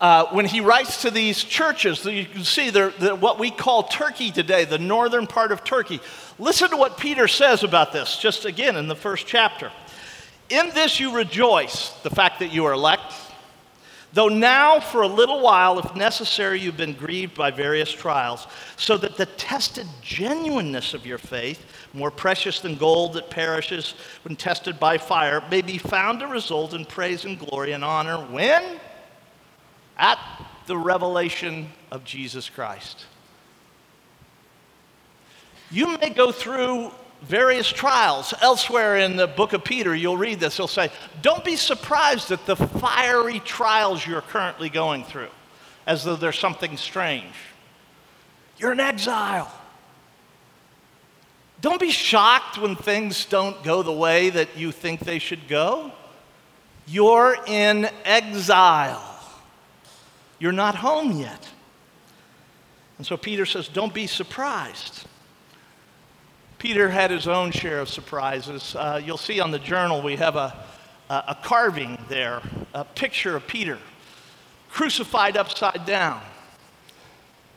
uh, 0.00 0.26
when 0.26 0.44
he 0.44 0.60
writes 0.60 1.02
to 1.02 1.10
these 1.10 1.42
churches, 1.42 2.04
you 2.04 2.26
can 2.26 2.44
see 2.44 2.70
they're, 2.70 2.90
they're 2.90 3.16
what 3.16 3.40
we 3.40 3.50
call 3.50 3.84
Turkey 3.84 4.30
today, 4.30 4.64
the 4.64 4.78
northern 4.78 5.26
part 5.26 5.50
of 5.50 5.64
Turkey. 5.64 6.00
Listen 6.38 6.70
to 6.70 6.76
what 6.76 6.96
Peter 6.96 7.26
says 7.26 7.64
about 7.64 7.92
this, 7.92 8.16
just 8.18 8.44
again 8.44 8.76
in 8.76 8.86
the 8.86 8.94
first 8.94 9.26
chapter. 9.26 9.72
In 10.50 10.70
this 10.70 11.00
you 11.00 11.14
rejoice, 11.14 11.90
the 12.02 12.10
fact 12.10 12.40
that 12.40 12.52
you 12.52 12.66
are 12.66 12.72
elect 12.72 13.14
Though 14.12 14.28
now, 14.28 14.80
for 14.80 15.02
a 15.02 15.06
little 15.08 15.40
while, 15.40 15.78
if 15.78 15.94
necessary, 15.94 16.58
you've 16.58 16.76
been 16.76 16.94
grieved 16.94 17.36
by 17.36 17.52
various 17.52 17.92
trials, 17.92 18.48
so 18.76 18.96
that 18.98 19.16
the 19.16 19.26
tested 19.26 19.86
genuineness 20.02 20.94
of 20.94 21.06
your 21.06 21.18
faith, 21.18 21.64
more 21.92 22.10
precious 22.10 22.58
than 22.58 22.74
gold 22.74 23.12
that 23.12 23.30
perishes 23.30 23.94
when 24.24 24.34
tested 24.34 24.80
by 24.80 24.98
fire, 24.98 25.44
may 25.48 25.62
be 25.62 25.78
found 25.78 26.20
to 26.20 26.26
result 26.26 26.74
in 26.74 26.84
praise 26.84 27.24
and 27.24 27.38
glory 27.38 27.70
and 27.70 27.84
honor 27.84 28.16
when? 28.16 28.80
At 29.96 30.18
the 30.66 30.76
revelation 30.76 31.68
of 31.92 32.04
Jesus 32.04 32.48
Christ. 32.48 33.04
You 35.70 35.96
may 35.98 36.10
go 36.10 36.32
through 36.32 36.90
various 37.22 37.68
trials. 37.68 38.34
Elsewhere 38.40 38.96
in 38.98 39.16
the 39.16 39.26
book 39.26 39.52
of 39.52 39.64
Peter, 39.64 39.94
you'll 39.94 40.16
read 40.16 40.40
this. 40.40 40.56
He'll 40.56 40.68
say, 40.68 40.90
Don't 41.22 41.44
be 41.44 41.56
surprised 41.56 42.30
at 42.30 42.46
the 42.46 42.56
fiery 42.56 43.40
trials 43.40 44.06
you're 44.06 44.22
currently 44.22 44.68
going 44.68 45.04
through, 45.04 45.30
as 45.86 46.04
though 46.04 46.16
there's 46.16 46.38
something 46.38 46.76
strange. 46.76 47.34
You're 48.58 48.72
in 48.72 48.80
exile. 48.80 49.52
Don't 51.60 51.80
be 51.80 51.90
shocked 51.90 52.56
when 52.58 52.74
things 52.74 53.26
don't 53.26 53.62
go 53.62 53.82
the 53.82 53.92
way 53.92 54.30
that 54.30 54.56
you 54.56 54.72
think 54.72 55.00
they 55.00 55.18
should 55.18 55.46
go. 55.46 55.92
You're 56.86 57.36
in 57.46 57.88
exile. 58.04 59.06
You're 60.38 60.52
not 60.52 60.74
home 60.74 61.20
yet. 61.20 61.48
And 62.96 63.06
so 63.06 63.16
Peter 63.16 63.46
says, 63.46 63.68
Don't 63.68 63.94
be 63.94 64.06
surprised. 64.06 65.06
Peter 66.60 66.90
had 66.90 67.10
his 67.10 67.26
own 67.26 67.50
share 67.50 67.80
of 67.80 67.88
surprises. 67.88 68.76
Uh, 68.76 69.00
you'll 69.02 69.16
see 69.16 69.40
on 69.40 69.50
the 69.50 69.58
journal 69.58 70.02
we 70.02 70.16
have 70.16 70.36
a, 70.36 70.54
a 71.08 71.34
carving 71.42 71.96
there, 72.10 72.42
a 72.74 72.84
picture 72.84 73.34
of 73.34 73.46
Peter 73.46 73.78
crucified 74.68 75.38
upside 75.38 75.86
down. 75.86 76.20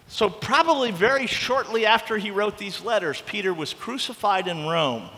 So, 0.07 0.29
probably 0.29 0.91
very 0.91 1.27
shortly 1.27 1.85
after 1.85 2.17
he 2.17 2.31
wrote 2.31 2.57
these 2.57 2.79
letters, 2.79 3.21
Peter 3.25 3.53
was 3.53 3.73
crucified 3.73 4.47
in 4.47 4.65
Rome. 4.65 5.09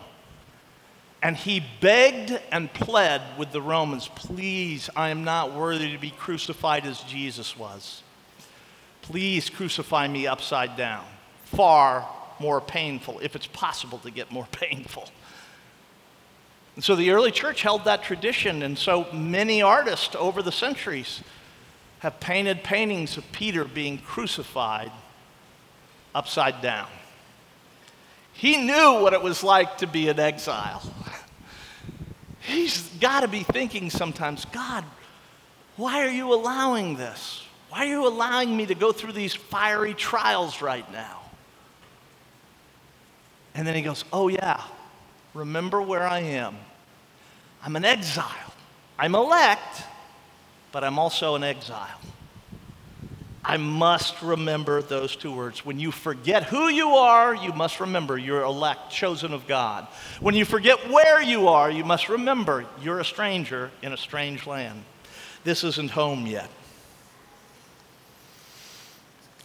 And 1.22 1.36
he 1.36 1.64
begged 1.80 2.40
and 2.50 2.72
pled 2.72 3.22
with 3.38 3.52
the 3.52 3.62
Romans, 3.62 4.08
Please, 4.08 4.90
I 4.96 5.10
am 5.10 5.22
not 5.22 5.54
worthy 5.54 5.92
to 5.92 5.98
be 5.98 6.10
crucified 6.10 6.86
as 6.86 7.02
Jesus 7.02 7.56
was. 7.56 8.02
Please 9.02 9.48
crucify 9.48 10.08
me 10.08 10.26
upside 10.26 10.76
down, 10.76 11.04
far 11.44 12.04
more 12.40 12.60
painful, 12.60 13.18
if 13.20 13.36
it's 13.36 13.46
possible 13.46 13.98
to 13.98 14.10
get 14.10 14.30
more 14.30 14.46
painful. 14.52 15.08
And 16.74 16.84
so 16.84 16.94
the 16.94 17.10
early 17.10 17.30
church 17.30 17.62
held 17.62 17.84
that 17.84 18.02
tradition, 18.02 18.62
and 18.62 18.76
so 18.76 19.10
many 19.12 19.62
artists 19.62 20.14
over 20.18 20.42
the 20.42 20.52
centuries 20.52 21.22
have 22.00 22.20
painted 22.20 22.62
paintings 22.62 23.16
of 23.16 23.30
Peter 23.32 23.64
being 23.64 23.98
crucified 23.98 24.92
upside 26.14 26.60
down. 26.60 26.88
He 28.32 28.58
knew 28.58 29.00
what 29.00 29.14
it 29.14 29.22
was 29.22 29.42
like 29.42 29.78
to 29.78 29.86
be 29.86 30.08
in 30.08 30.20
exile. 30.20 30.82
He's 32.40 32.82
got 33.00 33.20
to 33.20 33.28
be 33.28 33.42
thinking 33.42 33.88
sometimes, 33.88 34.44
God, 34.44 34.84
why 35.76 36.04
are 36.04 36.10
you 36.10 36.32
allowing 36.32 36.96
this? 36.96 37.42
Why 37.70 37.80
are 37.80 37.88
you 37.88 38.06
allowing 38.06 38.56
me 38.56 38.66
to 38.66 38.74
go 38.74 38.92
through 38.92 39.12
these 39.12 39.34
fiery 39.34 39.94
trials 39.94 40.62
right 40.62 40.90
now? 40.92 41.22
And 43.56 43.66
then 43.66 43.74
he 43.74 43.82
goes, 43.82 44.04
Oh, 44.12 44.28
yeah, 44.28 44.62
remember 45.34 45.80
where 45.80 46.06
I 46.06 46.20
am. 46.20 46.56
I'm 47.64 47.74
an 47.74 47.84
exile. 47.84 48.52
I'm 48.98 49.14
elect, 49.14 49.82
but 50.72 50.84
I'm 50.84 50.98
also 50.98 51.34
an 51.34 51.42
exile. 51.42 51.98
I 53.42 53.56
must 53.56 54.20
remember 54.22 54.82
those 54.82 55.16
two 55.16 55.32
words. 55.32 55.64
When 55.64 55.78
you 55.78 55.92
forget 55.92 56.42
who 56.44 56.68
you 56.68 56.88
are, 56.90 57.34
you 57.34 57.52
must 57.52 57.80
remember 57.80 58.18
you're 58.18 58.42
elect, 58.42 58.90
chosen 58.90 59.32
of 59.32 59.46
God. 59.46 59.86
When 60.20 60.34
you 60.34 60.44
forget 60.44 60.90
where 60.90 61.22
you 61.22 61.48
are, 61.48 61.70
you 61.70 61.84
must 61.84 62.08
remember 62.08 62.66
you're 62.82 63.00
a 63.00 63.04
stranger 63.04 63.70
in 63.82 63.92
a 63.92 63.96
strange 63.96 64.46
land. 64.46 64.82
This 65.44 65.62
isn't 65.64 65.92
home 65.92 66.26
yet. 66.26 66.50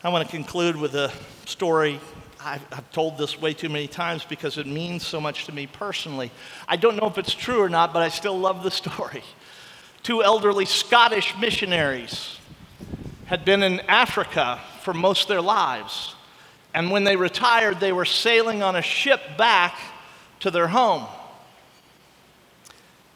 I 0.04 0.10
want 0.10 0.28
to 0.28 0.36
conclude 0.36 0.76
with 0.76 0.95
a 0.95 1.13
story 1.45 2.00
I've, 2.43 2.65
I've, 2.71 2.91
told 2.91 3.17
this 3.17 3.39
way 3.39 3.54
too 3.54 3.69
many 3.69 3.88
times 3.88 4.25
because 4.25 4.58
it 4.58 4.65
means 4.65 5.06
so 5.06 5.21
much 5.21 5.45
to 5.45 5.51
me 5.51 5.67
personally. 5.67 6.32
I 6.67 6.75
don't 6.75 6.95
know 6.95 7.08
if 7.08 7.17
it's 7.17 7.34
true 7.34 7.62
or 7.62 7.69
not, 7.69 7.93
but 7.93 8.01
I 8.01 8.10
still 8.10 8.38
love 8.38 8.63
the 8.63 8.71
story. 8.71 9.23
Two 10.04 10.23
elderly 10.23 10.65
Scottish 10.65 11.38
missionaries 11.39 12.38
had 13.25 13.45
been 13.45 13.62
in 13.62 13.80
Africa 13.82 14.60
for 14.82 14.93
most 14.93 15.23
of 15.23 15.27
their 15.27 15.41
lives. 15.41 16.15
And 16.73 16.89
when 16.89 17.04
they 17.04 17.15
retired, 17.15 17.80
they 17.80 17.91
were 17.91 18.06
sailing 18.06 18.63
on 18.63 18.75
a 18.75 18.82
ship 18.82 19.21
back 19.38 19.77
to 20.39 20.49
their 20.49 20.67
home. 20.67 21.06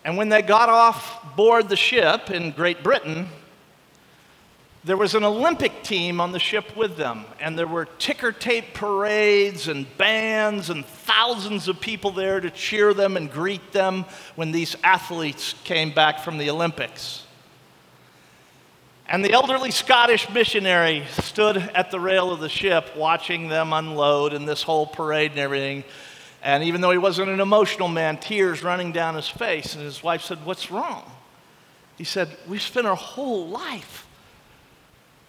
And 0.03 0.17
when 0.17 0.29
they 0.29 0.43
got 0.43 0.69
off 0.69 1.35
board 1.35 1.67
the 1.67 1.75
ship 1.75 2.29
in 2.29 2.51
Great 2.51 2.83
Britain, 2.83 3.27
there 4.85 4.97
was 4.97 5.15
an 5.15 5.23
Olympic 5.23 5.81
team 5.81 6.21
on 6.21 6.31
the 6.31 6.37
ship 6.37 6.77
with 6.77 6.95
them, 6.95 7.25
and 7.39 7.57
there 7.57 7.65
were 7.65 7.85
ticker 7.97 8.31
tape 8.31 8.75
parades 8.75 9.67
and 9.67 9.87
bands 9.97 10.69
and 10.69 10.85
thousands 10.85 11.67
of 11.67 11.81
people 11.81 12.11
there 12.11 12.39
to 12.39 12.51
cheer 12.51 12.93
them 12.93 13.17
and 13.17 13.31
greet 13.31 13.71
them 13.71 14.05
when 14.35 14.51
these 14.51 14.75
athletes 14.83 15.55
came 15.63 15.91
back 15.91 16.19
from 16.19 16.37
the 16.37 16.51
Olympics. 16.51 17.23
And 19.07 19.25
the 19.25 19.33
elderly 19.33 19.71
Scottish 19.71 20.29
missionary 20.29 21.03
stood 21.19 21.57
at 21.57 21.89
the 21.89 21.99
rail 21.99 22.31
of 22.31 22.39
the 22.39 22.49
ship 22.49 22.95
watching 22.95 23.47
them 23.49 23.73
unload 23.73 24.33
and 24.33 24.47
this 24.47 24.61
whole 24.61 24.85
parade 24.85 25.31
and 25.31 25.39
everything. 25.39 25.83
And 26.43 26.63
even 26.63 26.81
though 26.81 26.91
he 26.91 26.99
wasn't 26.99 27.29
an 27.29 27.39
emotional 27.39 27.87
man, 27.87 28.17
tears 28.17 28.61
running 28.61 28.91
down 28.91 29.15
his 29.15 29.29
face. 29.29 29.73
And 29.73 29.83
his 29.83 30.03
wife 30.03 30.21
said, 30.21 30.45
What's 30.45 30.69
wrong? 30.69 31.11
He 31.97 32.03
said, 32.03 32.29
We've 32.47 32.61
spent 32.61 32.85
our 32.85 32.95
whole 32.95 33.47
life 33.47 34.04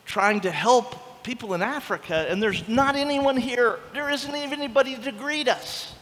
trying 0.06 0.40
to 0.40 0.50
help 0.50 1.22
people 1.22 1.54
in 1.54 1.62
Africa, 1.62 2.26
and 2.28 2.42
there's 2.42 2.66
not 2.68 2.94
anyone 2.96 3.36
here. 3.36 3.80
There 3.92 4.08
isn't 4.08 4.34
even 4.34 4.60
anybody 4.60 4.96
to 4.96 5.12
greet 5.12 5.48
us. 5.48 5.92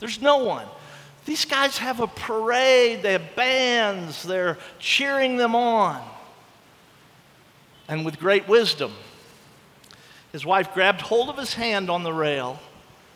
There's 0.00 0.20
no 0.20 0.38
one. 0.38 0.66
These 1.26 1.44
guys 1.44 1.78
have 1.78 2.00
a 2.00 2.06
parade, 2.06 3.02
they 3.02 3.12
have 3.12 3.36
bands, 3.36 4.22
they're 4.22 4.58
cheering 4.78 5.36
them 5.36 5.54
on. 5.54 6.02
And 7.88 8.04
with 8.04 8.18
great 8.18 8.48
wisdom, 8.48 8.92
his 10.32 10.44
wife 10.44 10.74
grabbed 10.74 11.00
hold 11.00 11.28
of 11.28 11.38
his 11.38 11.54
hand 11.54 11.90
on 11.90 12.02
the 12.02 12.12
rail 12.12 12.58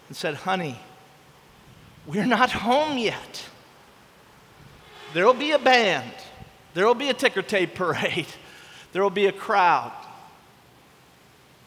and 0.09 0.17
said, 0.17 0.35
Honey, 0.35 0.79
we're 2.07 2.27
not 2.27 2.51
home 2.51 2.97
yet. 2.97 3.45
There'll 5.15 5.35
be 5.35 5.53
a 5.53 5.59
band, 5.59 6.13
there'll 6.75 6.95
be 6.95 7.09
a 7.09 7.15
ticker 7.15 7.43
tape 7.43 7.75
parade. 7.75 8.27
There 8.93 9.03
will 9.03 9.11
be 9.11 9.27
a 9.27 9.33
crowd. 9.33 9.93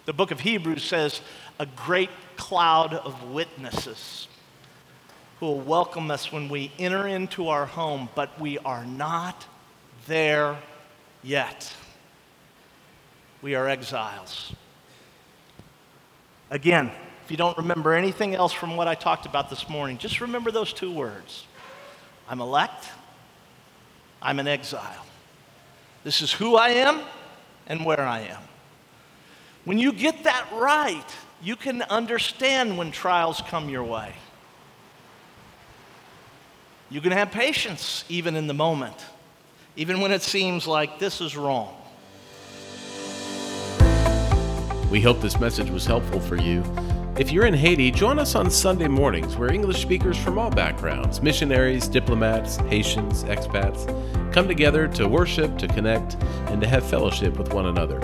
The 0.05 0.13
book 0.13 0.31
of 0.31 0.39
Hebrews 0.39 0.83
says, 0.83 1.21
a 1.59 1.65
great 1.65 2.09
cloud 2.35 2.93
of 2.93 3.31
witnesses 3.31 4.27
who 5.39 5.45
will 5.45 5.61
welcome 5.61 6.09
us 6.09 6.31
when 6.31 6.49
we 6.49 6.71
enter 6.79 7.07
into 7.07 7.49
our 7.49 7.65
home, 7.65 8.09
but 8.15 8.39
we 8.39 8.57
are 8.59 8.85
not 8.85 9.45
there 10.07 10.57
yet. 11.23 11.71
We 13.41 13.55
are 13.55 13.67
exiles. 13.67 14.53
Again, 16.49 16.91
if 17.23 17.31
you 17.31 17.37
don't 17.37 17.57
remember 17.57 17.93
anything 17.93 18.35
else 18.35 18.53
from 18.53 18.75
what 18.75 18.87
I 18.87 18.95
talked 18.95 19.25
about 19.25 19.49
this 19.49 19.69
morning, 19.69 19.97
just 19.97 20.19
remember 20.19 20.51
those 20.51 20.73
two 20.73 20.91
words 20.91 21.45
I'm 22.27 22.41
elect, 22.41 22.87
I'm 24.21 24.39
an 24.39 24.47
exile. 24.47 25.05
This 26.03 26.21
is 26.21 26.31
who 26.31 26.55
I 26.55 26.69
am 26.69 27.01
and 27.67 27.85
where 27.85 28.01
I 28.01 28.21
am. 28.21 28.41
When 29.65 29.77
you 29.77 29.93
get 29.93 30.23
that 30.23 30.47
right, 30.53 31.05
you 31.41 31.55
can 31.55 31.83
understand 31.83 32.77
when 32.77 32.91
trials 32.91 33.41
come 33.47 33.69
your 33.69 33.83
way. 33.83 34.13
You 36.89 36.99
can 37.01 37.11
have 37.11 37.31
patience 37.31 38.03
even 38.09 38.35
in 38.35 38.47
the 38.47 38.53
moment, 38.53 39.05
even 39.75 40.01
when 40.01 40.11
it 40.11 40.21
seems 40.21 40.67
like 40.67 40.99
this 40.99 41.21
is 41.21 41.37
wrong. 41.37 41.77
We 44.89 44.99
hope 44.99 45.21
this 45.21 45.39
message 45.39 45.69
was 45.69 45.85
helpful 45.85 46.19
for 46.19 46.35
you. 46.35 46.63
If 47.17 47.31
you're 47.31 47.45
in 47.45 47.53
Haiti, 47.53 47.91
join 47.91 48.19
us 48.19 48.35
on 48.35 48.49
Sunday 48.49 48.87
mornings 48.87 49.35
where 49.35 49.51
English 49.51 49.81
speakers 49.81 50.17
from 50.17 50.39
all 50.39 50.49
backgrounds 50.49 51.21
missionaries, 51.21 51.87
diplomats, 51.87 52.57
Haitians, 52.57 53.23
expats 53.25 53.85
come 54.31 54.47
together 54.47 54.87
to 54.87 55.07
worship, 55.07 55.57
to 55.57 55.67
connect, 55.67 56.15
and 56.47 56.61
to 56.61 56.67
have 56.67 56.85
fellowship 56.85 57.37
with 57.37 57.53
one 57.53 57.65
another. 57.65 57.99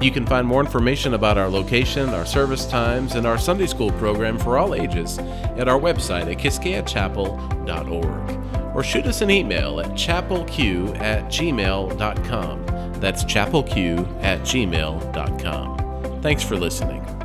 You 0.00 0.10
can 0.10 0.26
find 0.26 0.46
more 0.46 0.60
information 0.60 1.14
about 1.14 1.38
our 1.38 1.48
location, 1.48 2.10
our 2.10 2.26
service 2.26 2.66
times, 2.66 3.14
and 3.14 3.26
our 3.26 3.38
Sunday 3.38 3.66
school 3.66 3.90
program 3.92 4.38
for 4.38 4.58
all 4.58 4.74
ages 4.74 5.18
at 5.18 5.68
our 5.68 5.78
website 5.78 6.30
at 6.30 6.38
quisqueyachapel.org 6.38 8.74
or 8.74 8.84
shoot 8.84 9.06
us 9.06 9.22
an 9.22 9.30
email 9.30 9.80
at 9.80 9.92
chapelq 9.92 11.00
at 11.00 11.24
gmail.com. 11.24 12.66
That's 13.00 13.24
chapelq 13.24 14.22
at 14.22 14.40
gmail.com. 14.40 16.22
Thanks 16.22 16.44
for 16.44 16.56
listening. 16.56 17.17